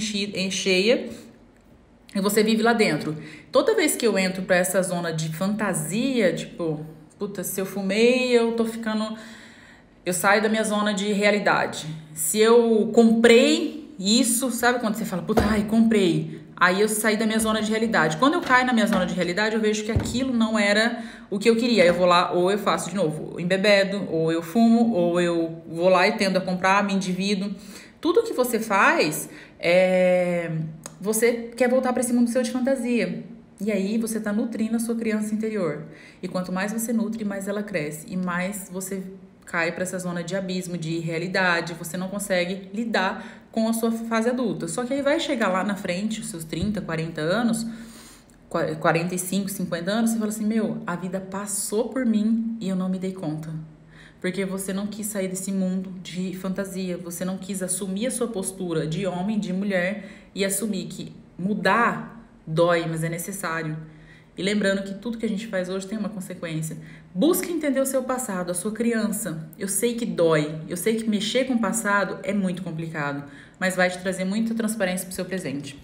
cheia 0.50 1.08
e 2.14 2.20
você 2.20 2.42
vive 2.42 2.62
lá 2.62 2.72
dentro. 2.72 3.16
Toda 3.50 3.74
vez 3.74 3.96
que 3.96 4.06
eu 4.06 4.18
entro 4.18 4.42
para 4.42 4.56
essa 4.56 4.82
zona 4.82 5.12
de 5.12 5.30
fantasia, 5.30 6.32
tipo, 6.32 6.84
puta, 7.18 7.42
se 7.42 7.60
eu 7.60 7.66
fumei, 7.66 8.30
eu 8.30 8.52
tô 8.52 8.64
ficando 8.64 9.16
eu 10.08 10.14
saio 10.14 10.40
da 10.40 10.48
minha 10.48 10.64
zona 10.64 10.94
de 10.94 11.12
realidade. 11.12 11.86
Se 12.14 12.38
eu 12.38 12.90
comprei 12.94 13.94
isso, 13.98 14.50
sabe 14.50 14.78
quando 14.78 14.94
você 14.94 15.04
fala, 15.04 15.22
puta, 15.22 15.42
ai, 15.44 15.64
comprei. 15.64 16.40
Aí 16.56 16.80
eu 16.80 16.88
saí 16.88 17.16
da 17.16 17.26
minha 17.26 17.38
zona 17.38 17.60
de 17.60 17.70
realidade. 17.70 18.16
Quando 18.16 18.34
eu 18.34 18.40
caio 18.40 18.66
na 18.66 18.72
minha 18.72 18.86
zona 18.86 19.04
de 19.04 19.14
realidade, 19.14 19.54
eu 19.54 19.60
vejo 19.60 19.84
que 19.84 19.92
aquilo 19.92 20.32
não 20.32 20.58
era 20.58 21.02
o 21.30 21.38
que 21.38 21.48
eu 21.48 21.56
queria. 21.56 21.84
Eu 21.84 21.94
vou 21.94 22.06
lá, 22.06 22.32
ou 22.32 22.50
eu 22.50 22.58
faço 22.58 22.88
de 22.88 22.96
novo, 22.96 23.38
embebedo, 23.38 24.08
ou 24.10 24.32
eu 24.32 24.42
fumo, 24.42 24.92
ou 24.94 25.20
eu 25.20 25.62
vou 25.68 25.88
lá 25.88 26.08
e 26.08 26.12
tendo 26.12 26.38
a 26.38 26.40
comprar, 26.40 26.82
me 26.82 26.94
endivido. 26.94 27.54
Tudo 28.00 28.22
que 28.22 28.32
você 28.32 28.58
faz, 28.58 29.28
é... 29.60 30.50
você 31.00 31.50
quer 31.54 31.68
voltar 31.68 31.92
para 31.92 32.00
esse 32.00 32.12
mundo 32.12 32.30
seu 32.30 32.42
de 32.42 32.50
fantasia. 32.50 33.24
E 33.60 33.70
aí 33.70 33.98
você 33.98 34.18
está 34.18 34.32
nutrindo 34.32 34.76
a 34.76 34.80
sua 34.80 34.94
criança 34.94 35.34
interior. 35.34 35.84
E 36.22 36.28
quanto 36.28 36.50
mais 36.50 36.72
você 36.72 36.92
nutre, 36.92 37.24
mais 37.24 37.46
ela 37.46 37.62
cresce. 37.62 38.06
E 38.08 38.16
mais 38.16 38.68
você 38.72 39.02
cai 39.48 39.72
para 39.72 39.82
essa 39.82 39.98
zona 39.98 40.22
de 40.22 40.36
abismo, 40.36 40.76
de 40.76 40.98
realidade, 40.98 41.72
você 41.72 41.96
não 41.96 42.08
consegue 42.08 42.70
lidar 42.72 43.48
com 43.50 43.66
a 43.66 43.72
sua 43.72 43.90
fase 43.90 44.28
adulta. 44.28 44.68
Só 44.68 44.84
que 44.84 44.92
aí 44.92 45.02
vai 45.02 45.18
chegar 45.18 45.48
lá 45.48 45.64
na 45.64 45.74
frente, 45.74 46.20
os 46.20 46.28
seus 46.28 46.44
30, 46.44 46.82
40 46.82 47.20
anos, 47.20 47.66
45, 48.48 49.48
50 49.48 49.90
anos, 49.90 50.10
você 50.10 50.18
fala 50.18 50.30
assim: 50.30 50.46
meu, 50.46 50.82
a 50.86 50.94
vida 50.94 51.18
passou 51.18 51.88
por 51.88 52.04
mim 52.04 52.56
e 52.60 52.68
eu 52.68 52.76
não 52.76 52.88
me 52.88 52.98
dei 52.98 53.12
conta. 53.12 53.50
Porque 54.20 54.44
você 54.44 54.72
não 54.72 54.86
quis 54.86 55.06
sair 55.06 55.28
desse 55.28 55.50
mundo 55.50 55.90
de 56.02 56.36
fantasia, 56.36 56.98
você 56.98 57.24
não 57.24 57.38
quis 57.38 57.62
assumir 57.62 58.08
a 58.08 58.10
sua 58.10 58.28
postura 58.28 58.86
de 58.86 59.06
homem, 59.06 59.38
de 59.38 59.52
mulher 59.52 60.10
e 60.34 60.44
assumir 60.44 60.86
que 60.86 61.14
mudar 61.38 62.30
dói, 62.46 62.86
mas 62.86 63.02
é 63.02 63.08
necessário. 63.08 63.76
E 64.38 64.42
lembrando 64.42 64.84
que 64.84 64.94
tudo 64.94 65.18
que 65.18 65.26
a 65.26 65.28
gente 65.28 65.48
faz 65.48 65.68
hoje 65.68 65.88
tem 65.88 65.98
uma 65.98 66.08
consequência. 66.08 66.76
Busque 67.12 67.50
entender 67.50 67.80
o 67.80 67.86
seu 67.86 68.04
passado, 68.04 68.52
a 68.52 68.54
sua 68.54 68.70
criança. 68.70 69.48
Eu 69.58 69.66
sei 69.66 69.96
que 69.96 70.06
dói, 70.06 70.60
eu 70.68 70.76
sei 70.76 70.94
que 70.94 71.10
mexer 71.10 71.46
com 71.46 71.54
o 71.54 71.58
passado 71.58 72.20
é 72.22 72.32
muito 72.32 72.62
complicado, 72.62 73.24
mas 73.58 73.74
vai 73.74 73.90
te 73.90 73.98
trazer 73.98 74.24
muita 74.24 74.54
transparência 74.54 75.06
para 75.06 75.12
o 75.12 75.14
seu 75.16 75.24
presente. 75.24 75.76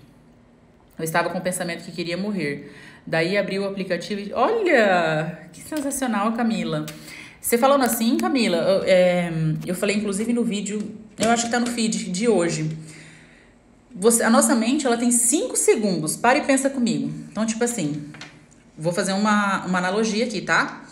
Eu 0.96 1.04
estava 1.04 1.30
com 1.30 1.38
o 1.38 1.40
pensamento 1.40 1.84
que 1.84 1.90
queria 1.90 2.16
morrer. 2.16 2.72
Daí 3.04 3.36
abri 3.36 3.58
o 3.58 3.66
aplicativo 3.66 4.20
e. 4.20 4.32
Olha! 4.32 5.48
Que 5.52 5.60
sensacional, 5.60 6.32
Camila! 6.34 6.86
Você 7.40 7.58
falando 7.58 7.82
assim, 7.82 8.16
Camila, 8.16 8.56
eu, 8.56 8.84
é, 8.86 9.32
eu 9.66 9.74
falei 9.74 9.96
inclusive 9.96 10.32
no 10.32 10.44
vídeo, 10.44 10.94
eu 11.18 11.28
acho 11.30 11.46
que 11.46 11.50
tá 11.50 11.58
no 11.58 11.66
feed 11.66 12.10
de 12.10 12.28
hoje. 12.28 12.70
você, 13.92 14.22
a 14.22 14.30
nossa 14.30 14.54
mente 14.54 14.86
ela 14.86 14.96
tem 14.96 15.10
5 15.10 15.56
segundos. 15.56 16.16
Para 16.16 16.38
e 16.38 16.42
pensa 16.42 16.70
comigo. 16.70 17.12
Então, 17.30 17.44
tipo 17.44 17.62
assim, 17.64 18.10
vou 18.76 18.92
fazer 18.92 19.12
uma, 19.12 19.64
uma 19.64 19.78
analogia 19.78 20.24
aqui, 20.24 20.40
tá? 20.40 20.84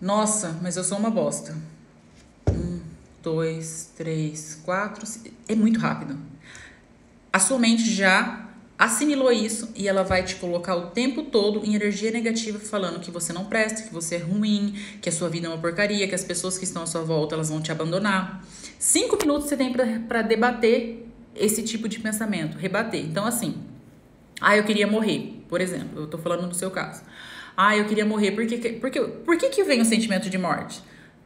Nossa, 0.00 0.58
mas 0.62 0.76
eu 0.76 0.84
sou 0.84 0.98
uma 0.98 1.10
bosta. 1.10 1.56
Um, 2.50 2.80
dois, 3.22 3.90
três, 3.96 4.60
quatro. 4.64 5.06
É 5.48 5.54
muito 5.54 5.78
rápido. 5.78 6.18
A 7.32 7.38
sua 7.38 7.58
mente 7.58 7.90
já 7.90 8.46
assimilou 8.78 9.32
isso 9.32 9.70
e 9.74 9.88
ela 9.88 10.02
vai 10.02 10.22
te 10.22 10.36
colocar 10.36 10.76
o 10.76 10.88
tempo 10.88 11.22
todo 11.22 11.64
em 11.64 11.74
energia 11.74 12.10
negativa, 12.10 12.58
falando 12.58 13.00
que 13.00 13.10
você 13.10 13.32
não 13.32 13.46
presta, 13.46 13.82
que 13.82 13.92
você 13.92 14.16
é 14.16 14.18
ruim, 14.18 14.74
que 15.00 15.08
a 15.08 15.12
sua 15.12 15.28
vida 15.28 15.46
é 15.46 15.50
uma 15.50 15.58
porcaria, 15.58 16.06
que 16.06 16.14
as 16.14 16.24
pessoas 16.24 16.58
que 16.58 16.64
estão 16.64 16.82
à 16.82 16.86
sua 16.86 17.02
volta 17.02 17.34
elas 17.34 17.48
vão 17.48 17.60
te 17.60 17.72
abandonar. 17.72 18.44
Cinco 18.78 19.16
minutos 19.16 19.48
você 19.48 19.56
tem 19.56 19.72
para 19.72 20.22
debater 20.22 21.06
esse 21.34 21.62
tipo 21.62 21.88
de 21.88 21.98
pensamento, 21.98 22.58
rebater. 22.58 23.02
Então, 23.04 23.24
assim, 23.24 23.56
ah, 24.40 24.56
eu 24.56 24.64
queria 24.64 24.86
morrer, 24.86 25.35
por 25.48 25.60
exemplo, 25.60 26.00
eu 26.00 26.06
tô 26.06 26.18
falando 26.18 26.46
no 26.46 26.54
seu 26.54 26.70
caso. 26.70 27.02
Ah, 27.56 27.76
eu 27.76 27.86
queria 27.86 28.04
morrer, 28.04 28.32
por 28.32 28.46
que, 28.46 28.56
por 28.74 28.90
que, 28.90 29.00
por 29.00 29.36
que, 29.38 29.48
que 29.48 29.64
vem 29.64 29.80
o 29.80 29.84
sentimento 29.84 30.28
de 30.28 30.36
morte? 30.36 30.82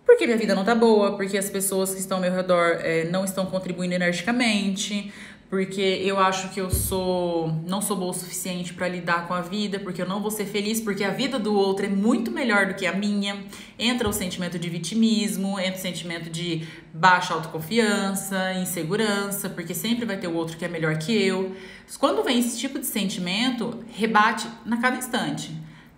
Porque 0.06 0.26
minha 0.26 0.38
vida 0.38 0.54
não 0.54 0.64
tá 0.64 0.74
boa, 0.74 1.16
porque 1.16 1.36
as 1.36 1.50
pessoas 1.50 1.92
que 1.92 2.00
estão 2.00 2.18
ao 2.18 2.22
meu 2.22 2.32
redor 2.32 2.78
é, 2.80 3.04
não 3.04 3.24
estão 3.24 3.46
contribuindo 3.46 3.94
energicamente, 3.94 5.12
porque 5.50 5.80
eu 5.80 6.16
acho 6.20 6.50
que 6.50 6.60
eu 6.60 6.70
sou 6.70 7.48
não 7.66 7.82
sou 7.82 7.96
boa 7.96 8.12
o 8.12 8.14
suficiente 8.14 8.72
para 8.72 8.86
lidar 8.86 9.26
com 9.26 9.34
a 9.34 9.40
vida, 9.40 9.80
porque 9.80 10.00
eu 10.00 10.06
não 10.06 10.22
vou 10.22 10.30
ser 10.30 10.46
feliz, 10.46 10.80
porque 10.80 11.02
a 11.02 11.10
vida 11.10 11.40
do 11.40 11.52
outro 11.52 11.84
é 11.84 11.88
muito 11.88 12.30
melhor 12.30 12.66
do 12.66 12.74
que 12.74 12.86
a 12.86 12.92
minha. 12.92 13.44
Entra 13.76 14.08
o 14.08 14.12
sentimento 14.12 14.60
de 14.60 14.70
vitimismo, 14.70 15.58
entra 15.58 15.74
o 15.74 15.82
sentimento 15.82 16.30
de 16.30 16.68
baixa 16.94 17.34
autoconfiança, 17.34 18.54
insegurança, 18.54 19.50
porque 19.50 19.74
sempre 19.74 20.06
vai 20.06 20.16
ter 20.18 20.28
o 20.28 20.34
outro 20.34 20.56
que 20.56 20.64
é 20.64 20.68
melhor 20.68 20.96
que 20.98 21.12
eu. 21.12 21.56
Quando 21.98 22.22
vem 22.22 22.38
esse 22.38 22.56
tipo 22.56 22.78
de 22.78 22.86
sentimento, 22.86 23.82
rebate 23.92 24.48
na 24.64 24.80
cada 24.80 24.98
instante. 24.98 25.52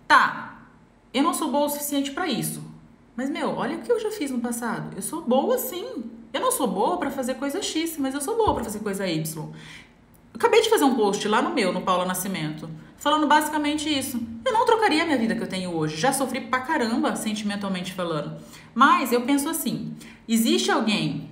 Tá, 0.07 0.67
eu 1.13 1.21
não 1.21 1.33
sou 1.33 1.51
boa 1.51 1.67
o 1.67 1.69
suficiente 1.69 2.09
para 2.09 2.27
isso. 2.27 2.63
Mas 3.15 3.29
meu, 3.29 3.51
olha 3.51 3.77
o 3.77 3.81
que 3.81 3.91
eu 3.91 3.99
já 3.99 4.09
fiz 4.09 4.31
no 4.31 4.39
passado. 4.39 4.95
Eu 4.95 5.03
sou 5.03 5.21
boa 5.21 5.59
sim. 5.59 6.11
Eu 6.33 6.41
não 6.41 6.51
sou 6.51 6.67
boa 6.67 6.97
para 6.97 7.11
fazer 7.11 7.35
coisa 7.35 7.61
X, 7.61 7.95
mas 7.99 8.15
eu 8.15 8.19
sou 8.19 8.35
boa 8.35 8.55
para 8.55 8.63
fazer 8.63 8.79
coisa 8.79 9.07
Y. 9.07 9.51
acabei 10.33 10.61
de 10.61 10.69
fazer 10.69 10.83
um 10.83 10.95
post 10.95 11.27
lá 11.27 11.43
no 11.43 11.53
meu, 11.53 11.71
no 11.71 11.81
Paula 11.81 12.05
Nascimento, 12.05 12.67
falando 12.97 13.27
basicamente 13.27 13.87
isso. 13.87 14.19
Eu 14.43 14.51
não 14.51 14.65
trocaria 14.65 15.03
a 15.03 15.05
minha 15.05 15.17
vida 15.17 15.35
que 15.35 15.43
eu 15.43 15.47
tenho 15.47 15.71
hoje. 15.71 15.95
Já 15.95 16.11
sofri 16.11 16.41
pra 16.41 16.61
caramba, 16.61 17.15
sentimentalmente 17.15 17.93
falando. 17.93 18.35
Mas 18.73 19.11
eu 19.11 19.21
penso 19.21 19.47
assim: 19.47 19.93
existe 20.27 20.71
alguém 20.71 21.29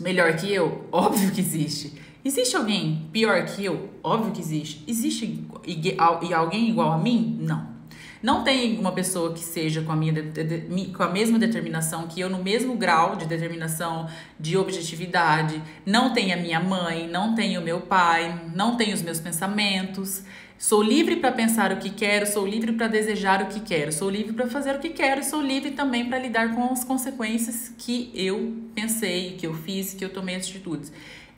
melhor 0.00 0.34
que 0.36 0.50
eu? 0.50 0.86
Óbvio 0.90 1.30
que 1.30 1.40
existe. 1.42 2.00
Existe 2.24 2.56
alguém 2.56 3.08
pior 3.12 3.44
que 3.44 3.64
eu? 3.64 3.90
Óbvio 4.02 4.32
que 4.32 4.40
existe. 4.40 4.82
Existe 4.88 5.46
e 5.66 6.32
alguém 6.32 6.70
igual 6.70 6.92
a 6.92 6.98
mim? 6.98 7.38
Não. 7.40 7.77
Não 8.22 8.42
tem 8.42 8.78
uma 8.78 8.92
pessoa 8.92 9.32
que 9.32 9.40
seja 9.40 9.82
com 9.82 9.92
a, 9.92 9.96
minha 9.96 10.12
de, 10.12 10.44
de, 10.44 10.86
com 10.92 11.02
a 11.02 11.08
mesma 11.08 11.38
determinação 11.38 12.08
que 12.08 12.20
eu, 12.20 12.28
no 12.28 12.42
mesmo 12.42 12.74
grau 12.76 13.14
de 13.14 13.26
determinação, 13.26 14.08
de 14.38 14.56
objetividade. 14.56 15.62
Não 15.86 16.12
tem 16.12 16.32
a 16.32 16.36
minha 16.36 16.58
mãe, 16.58 17.08
não 17.08 17.34
tem 17.34 17.56
o 17.56 17.62
meu 17.62 17.80
pai, 17.82 18.50
não 18.54 18.76
tem 18.76 18.92
os 18.92 19.02
meus 19.02 19.20
pensamentos. 19.20 20.24
Sou 20.58 20.82
livre 20.82 21.14
para 21.14 21.30
pensar 21.30 21.70
o 21.70 21.76
que 21.76 21.88
quero, 21.88 22.26
sou 22.26 22.44
livre 22.44 22.72
para 22.72 22.88
desejar 22.88 23.40
o 23.42 23.46
que 23.46 23.60
quero, 23.60 23.92
sou 23.92 24.10
livre 24.10 24.32
para 24.32 24.48
fazer 24.48 24.74
o 24.74 24.80
que 24.80 24.88
quero, 24.88 25.22
sou 25.22 25.40
livre 25.40 25.70
também 25.70 26.06
para 26.08 26.18
lidar 26.18 26.52
com 26.52 26.72
as 26.72 26.82
consequências 26.82 27.72
que 27.78 28.10
eu 28.12 28.56
pensei, 28.74 29.36
que 29.38 29.46
eu 29.46 29.54
fiz, 29.54 29.94
que 29.94 30.04
eu 30.04 30.08
tomei 30.08 30.34
atitudes. 30.34 30.92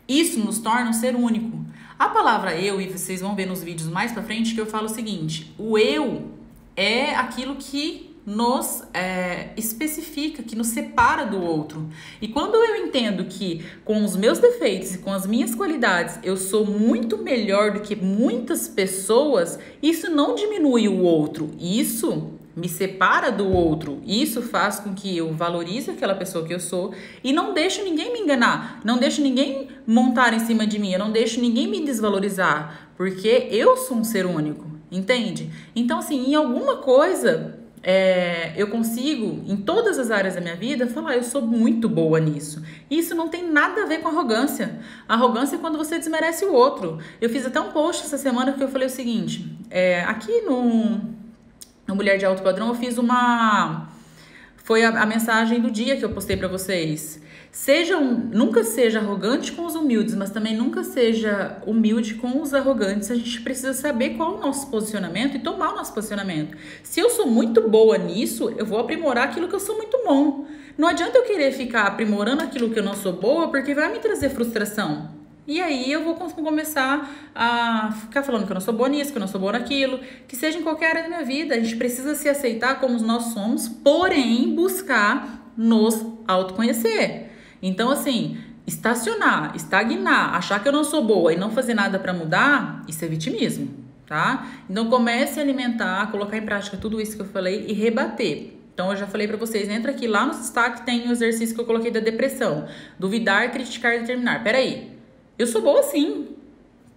Isso 0.08 0.40
nos 0.40 0.58
torna 0.58 0.88
um 0.88 0.94
ser 0.94 1.14
único. 1.14 1.62
A 1.98 2.08
palavra 2.08 2.56
eu, 2.56 2.80
e 2.80 2.88
vocês 2.88 3.20
vão 3.20 3.36
ver 3.36 3.44
nos 3.44 3.62
vídeos 3.62 3.90
mais 3.90 4.10
para 4.10 4.22
frente, 4.22 4.54
que 4.54 4.60
eu 4.60 4.64
falo 4.64 4.86
o 4.86 4.88
seguinte: 4.88 5.54
o 5.58 5.76
eu 5.76 6.39
é 6.80 7.14
aquilo 7.14 7.56
que 7.56 8.16
nos 8.24 8.82
é, 8.94 9.50
especifica, 9.56 10.42
que 10.42 10.56
nos 10.56 10.68
separa 10.68 11.26
do 11.26 11.42
outro. 11.42 11.88
E 12.22 12.28
quando 12.28 12.54
eu 12.54 12.86
entendo 12.86 13.24
que 13.24 13.62
com 13.84 14.02
os 14.02 14.16
meus 14.16 14.38
defeitos 14.38 14.94
e 14.94 14.98
com 14.98 15.12
as 15.12 15.26
minhas 15.26 15.54
qualidades 15.54 16.18
eu 16.22 16.38
sou 16.38 16.64
muito 16.64 17.18
melhor 17.18 17.72
do 17.72 17.80
que 17.80 17.94
muitas 17.94 18.66
pessoas, 18.66 19.58
isso 19.82 20.10
não 20.10 20.34
diminui 20.34 20.88
o 20.88 21.00
outro, 21.00 21.50
isso 21.58 22.32
me 22.56 22.68
separa 22.68 23.30
do 23.30 23.48
outro. 23.48 24.00
Isso 24.06 24.42
faz 24.42 24.80
com 24.80 24.94
que 24.94 25.16
eu 25.16 25.32
valorize 25.34 25.90
aquela 25.90 26.14
pessoa 26.14 26.46
que 26.46 26.54
eu 26.54 26.60
sou 26.60 26.94
e 27.22 27.32
não 27.32 27.52
deixo 27.52 27.82
ninguém 27.84 28.12
me 28.12 28.20
enganar, 28.20 28.80
não 28.84 28.98
deixo 28.98 29.20
ninguém 29.20 29.68
montar 29.86 30.32
em 30.32 30.40
cima 30.40 30.66
de 30.66 30.78
mim, 30.78 30.92
eu 30.92 30.98
não 30.98 31.12
deixo 31.12 31.40
ninguém 31.40 31.68
me 31.68 31.84
desvalorizar, 31.84 32.90
porque 32.96 33.48
eu 33.50 33.76
sou 33.76 33.98
um 33.98 34.04
ser 34.04 34.24
único. 34.24 34.79
Entende? 34.90 35.50
Então, 35.74 35.98
assim, 35.98 36.30
em 36.30 36.34
alguma 36.34 36.78
coisa 36.78 37.60
é, 37.82 38.52
eu 38.56 38.68
consigo, 38.68 39.42
em 39.46 39.56
todas 39.56 39.98
as 39.98 40.10
áreas 40.10 40.34
da 40.34 40.40
minha 40.40 40.56
vida, 40.56 40.86
falar, 40.86 41.16
eu 41.16 41.22
sou 41.22 41.40
muito 41.40 41.88
boa 41.88 42.20
nisso. 42.20 42.62
Isso 42.90 43.14
não 43.14 43.28
tem 43.28 43.50
nada 43.50 43.82
a 43.82 43.86
ver 43.86 44.00
com 44.00 44.08
arrogância. 44.08 44.80
arrogância 45.08 45.56
é 45.56 45.58
quando 45.58 45.78
você 45.78 45.98
desmerece 45.98 46.44
o 46.44 46.52
outro. 46.52 46.98
Eu 47.20 47.30
fiz 47.30 47.46
até 47.46 47.58
um 47.60 47.70
post 47.72 48.04
essa 48.04 48.18
semana 48.18 48.52
que 48.52 48.62
eu 48.62 48.68
falei 48.68 48.86
o 48.86 48.90
seguinte: 48.90 49.56
é, 49.70 50.02
aqui 50.04 50.42
no, 50.42 51.00
no 51.86 51.94
Mulher 51.94 52.18
de 52.18 52.26
Alto 52.26 52.42
Padrão, 52.42 52.68
eu 52.68 52.74
fiz 52.74 52.98
uma. 52.98 53.88
Foi 54.56 54.84
a, 54.84 55.02
a 55.02 55.06
mensagem 55.06 55.60
do 55.60 55.70
dia 55.70 55.96
que 55.96 56.04
eu 56.04 56.10
postei 56.10 56.36
para 56.36 56.48
vocês. 56.48 57.22
Seja 57.52 57.98
um, 57.98 58.14
nunca 58.14 58.62
seja 58.62 59.00
arrogante 59.00 59.50
com 59.50 59.66
os 59.66 59.74
humildes, 59.74 60.14
mas 60.14 60.30
também 60.30 60.56
nunca 60.56 60.84
seja 60.84 61.60
humilde 61.66 62.14
com 62.14 62.40
os 62.40 62.54
arrogantes. 62.54 63.10
A 63.10 63.16
gente 63.16 63.40
precisa 63.40 63.72
saber 63.72 64.10
qual 64.10 64.34
é 64.34 64.38
o 64.38 64.40
nosso 64.40 64.70
posicionamento 64.70 65.36
e 65.36 65.40
tomar 65.40 65.72
o 65.72 65.76
nosso 65.76 65.92
posicionamento. 65.92 66.56
Se 66.84 67.00
eu 67.00 67.10
sou 67.10 67.26
muito 67.26 67.68
boa 67.68 67.98
nisso, 67.98 68.54
eu 68.56 68.64
vou 68.64 68.78
aprimorar 68.78 69.24
aquilo 69.24 69.48
que 69.48 69.54
eu 69.54 69.60
sou 69.60 69.76
muito 69.76 69.98
bom. 70.04 70.46
Não 70.78 70.86
adianta 70.86 71.18
eu 71.18 71.24
querer 71.24 71.52
ficar 71.52 71.86
aprimorando 71.86 72.42
aquilo 72.42 72.70
que 72.70 72.78
eu 72.78 72.84
não 72.84 72.94
sou 72.94 73.14
boa, 73.14 73.48
porque 73.48 73.74
vai 73.74 73.92
me 73.92 73.98
trazer 73.98 74.30
frustração. 74.30 75.10
E 75.44 75.60
aí 75.60 75.90
eu 75.90 76.04
vou 76.04 76.14
começar 76.14 77.10
a 77.34 77.90
ficar 78.02 78.22
falando 78.22 78.46
que 78.46 78.52
eu 78.52 78.54
não 78.54 78.60
sou 78.60 78.72
boa 78.72 78.88
nisso, 78.88 79.10
que 79.10 79.18
eu 79.18 79.20
não 79.20 79.26
sou 79.26 79.40
boa 79.40 79.52
naquilo, 79.52 79.98
que 80.28 80.36
seja 80.36 80.56
em 80.56 80.62
qualquer 80.62 80.90
área 80.90 81.02
da 81.02 81.08
minha 81.08 81.24
vida. 81.24 81.56
A 81.56 81.58
gente 81.58 81.74
precisa 81.74 82.14
se 82.14 82.28
aceitar 82.28 82.78
como 82.78 82.96
nós 83.00 83.24
somos, 83.32 83.66
porém 83.66 84.54
buscar 84.54 85.52
nos 85.56 86.06
autoconhecer. 86.28 87.29
Então, 87.62 87.90
assim, 87.90 88.38
estacionar, 88.66 89.54
estagnar, 89.54 90.34
achar 90.34 90.62
que 90.62 90.68
eu 90.68 90.72
não 90.72 90.84
sou 90.84 91.04
boa 91.04 91.32
e 91.32 91.36
não 91.36 91.50
fazer 91.50 91.74
nada 91.74 91.98
para 91.98 92.12
mudar, 92.12 92.84
isso 92.88 93.04
é 93.04 93.08
vitimismo, 93.08 93.68
tá? 94.06 94.46
Então, 94.68 94.88
comece 94.88 95.38
a 95.38 95.42
alimentar, 95.42 96.10
colocar 96.10 96.36
em 96.36 96.42
prática 96.42 96.76
tudo 96.76 97.00
isso 97.00 97.16
que 97.16 97.22
eu 97.22 97.26
falei 97.26 97.66
e 97.68 97.72
rebater. 97.72 98.54
Então, 98.72 98.90
eu 98.90 98.96
já 98.96 99.06
falei 99.06 99.28
para 99.28 99.36
vocês, 99.36 99.68
entra 99.68 99.90
aqui 99.90 100.06
lá 100.06 100.24
no 100.24 100.32
destaque, 100.32 100.86
tem 100.86 101.08
o 101.08 101.12
exercício 101.12 101.54
que 101.54 101.60
eu 101.60 101.66
coloquei 101.66 101.90
da 101.90 102.00
depressão. 102.00 102.66
Duvidar, 102.98 103.50
criticar, 103.50 103.98
determinar. 103.98 104.42
Peraí, 104.42 104.92
eu 105.38 105.46
sou 105.46 105.60
boa 105.60 105.82
sim. 105.82 106.28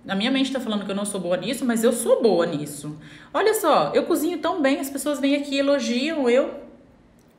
A 0.08 0.16
minha 0.16 0.32
mente 0.32 0.52
tá 0.52 0.60
falando 0.60 0.86
que 0.86 0.92
eu 0.92 0.96
não 0.96 1.06
sou 1.06 1.20
boa 1.20 1.38
nisso, 1.38 1.66
mas 1.66 1.84
eu 1.84 1.94
sou 1.94 2.22
boa 2.22 2.46
nisso. 2.46 2.98
Olha 3.34 3.54
só, 3.54 3.92
eu 3.94 4.04
cozinho 4.04 4.38
tão 4.38 4.62
bem, 4.62 4.80
as 4.80 4.90
pessoas 4.90 5.20
vêm 5.20 5.36
aqui 5.36 5.58
elogiam 5.58 6.30
eu, 6.30 6.63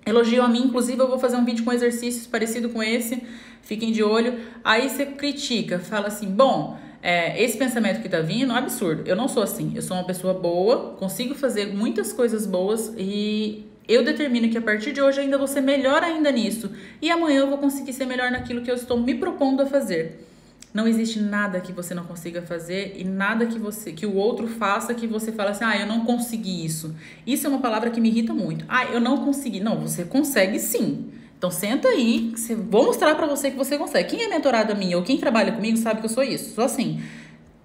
elogiam 0.07 0.45
a 0.45 0.49
mim, 0.49 0.65
inclusive 0.65 0.99
eu 0.99 1.09
vou 1.09 1.19
fazer 1.19 1.37
um 1.37 1.45
vídeo 1.45 1.65
com 1.65 1.73
exercícios 1.73 2.27
parecido 2.27 2.69
com 2.69 2.83
esse, 2.83 3.23
fiquem 3.63 3.93
de 3.93 4.03
olho. 4.03 4.39
Aí 4.63 4.89
você 4.89 5.07
critica, 5.07 5.79
fala 5.79 6.09
assim, 6.09 6.29
bom, 6.29 6.79
é, 7.03 7.43
esse 7.43 7.59
pensamento 7.59 8.01
que 8.01 8.09
tá 8.09 8.21
vindo 8.21 8.51
é 8.51 8.55
um 8.55 8.59
absurdo. 8.59 9.03
Eu 9.07 9.17
não 9.17 9.29
sou 9.29 9.43
assim, 9.43 9.73
eu 9.75 9.83
sou 9.83 9.97
uma 9.97 10.05
pessoa 10.05 10.35
boa, 10.35 10.95
consigo 10.99 11.35
fazer 11.35 11.67
muitas 11.75 12.13
coisas 12.13 12.47
boas 12.47 12.93
e 12.97 13.67
eu 13.87 14.03
determino 14.03 14.49
que 14.49 14.57
a 14.57 14.63
partir 14.63 14.93
de 14.93 15.03
hoje 15.03 15.21
ainda 15.21 15.37
vou 15.37 15.47
ser 15.47 15.61
melhor 15.61 16.03
ainda 16.03 16.31
nisso. 16.33 16.71
E 17.03 17.11
amanhã 17.11 17.41
eu 17.41 17.49
vou 17.49 17.59
conseguir 17.59 17.93
ser 17.93 18.07
melhor 18.07 18.31
naquilo 18.31 18.63
que 18.63 18.71
eu 18.71 18.75
estou 18.75 18.99
me 18.99 19.15
propondo 19.15 19.63
a 19.63 19.67
fazer. 19.67 20.27
Não 20.75 20.89
existe 20.89 21.21
nada 21.21 21.61
que 21.61 21.73
você 21.73 21.95
não 21.95 22.03
consiga 22.03 22.43
fazer 22.43 22.97
e 22.97 23.05
nada 23.05 23.47
que 23.47 23.61
você 23.61 23.93
que 23.93 24.05
o 24.05 24.17
outro 24.17 24.49
faça 24.49 24.93
que 24.93 25.07
você 25.07 25.31
fale 25.31 25.51
assim: 25.51 25.63
"Ah, 25.63 25.79
eu 25.79 25.87
não 25.87 26.05
consegui 26.05 26.65
isso". 26.65 26.93
Isso 27.25 27.47
é 27.47 27.51
uma 27.51 27.61
palavra 27.61 27.91
que 27.91 28.01
me 28.01 28.09
irrita 28.09 28.35
muito. 28.35 28.65
"Ah, 28.69 28.87
eu 28.87 29.01
não 29.01 29.25
consegui". 29.25 29.61
Não, 29.61 29.79
você 29.79 30.05
consegue 30.05 30.59
sim. 30.59 31.13
Então 31.39 31.49
senta 31.49 31.87
aí, 31.89 32.35
vou 32.69 32.87
mostrar 32.87 33.15
para 33.15 33.27
você 33.27 33.53
que 33.53 33.57
você 33.57 33.79
consegue. 33.79 34.09
Quem 34.17 34.25
é 34.25 34.29
mentorada 34.29 34.75
minha 34.75 34.97
ou 34.97 35.05
quem 35.05 35.17
trabalha 35.17 35.53
comigo 35.53 35.77
sabe 35.77 36.01
que 36.01 36.07
eu 36.07 36.11
sou 36.11 36.25
isso. 36.25 36.55
Sou 36.55 36.65
assim. 36.65 37.01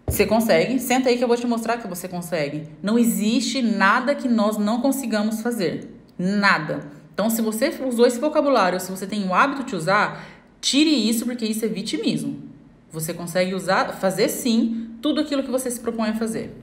Você 0.07 0.25
consegue? 0.27 0.79
Senta 0.79 1.09
aí 1.09 1.17
que 1.17 1.23
eu 1.23 1.27
vou 1.27 1.37
te 1.37 1.47
mostrar 1.47 1.77
que 1.77 1.87
você 1.87 2.07
consegue. 2.07 2.67
Não 2.83 2.99
existe 2.99 3.61
nada 3.61 4.13
que 4.13 4.27
nós 4.27 4.57
não 4.57 4.81
consigamos 4.81 5.41
fazer. 5.41 5.89
Nada. 6.17 6.91
Então, 7.13 7.29
se 7.29 7.41
você 7.41 7.73
usou 7.87 8.05
esse 8.05 8.19
vocabulário, 8.19 8.79
se 8.79 8.91
você 8.91 9.07
tem 9.07 9.27
o 9.27 9.33
hábito 9.33 9.63
de 9.63 9.75
usar, 9.75 10.25
tire 10.61 10.89
isso 10.89 11.25
porque 11.25 11.45
isso 11.45 11.63
é 11.65 11.67
vitimismo. 11.67 12.48
Você 12.91 13.13
consegue 13.13 13.54
usar, 13.54 13.93
fazer 13.93 14.30
sim 14.30 14.95
tudo 15.02 15.21
aquilo 15.21 15.43
que 15.43 15.52
você 15.52 15.69
se 15.69 15.80
propõe 15.80 16.10
a 16.10 16.15
fazer. 16.15 16.56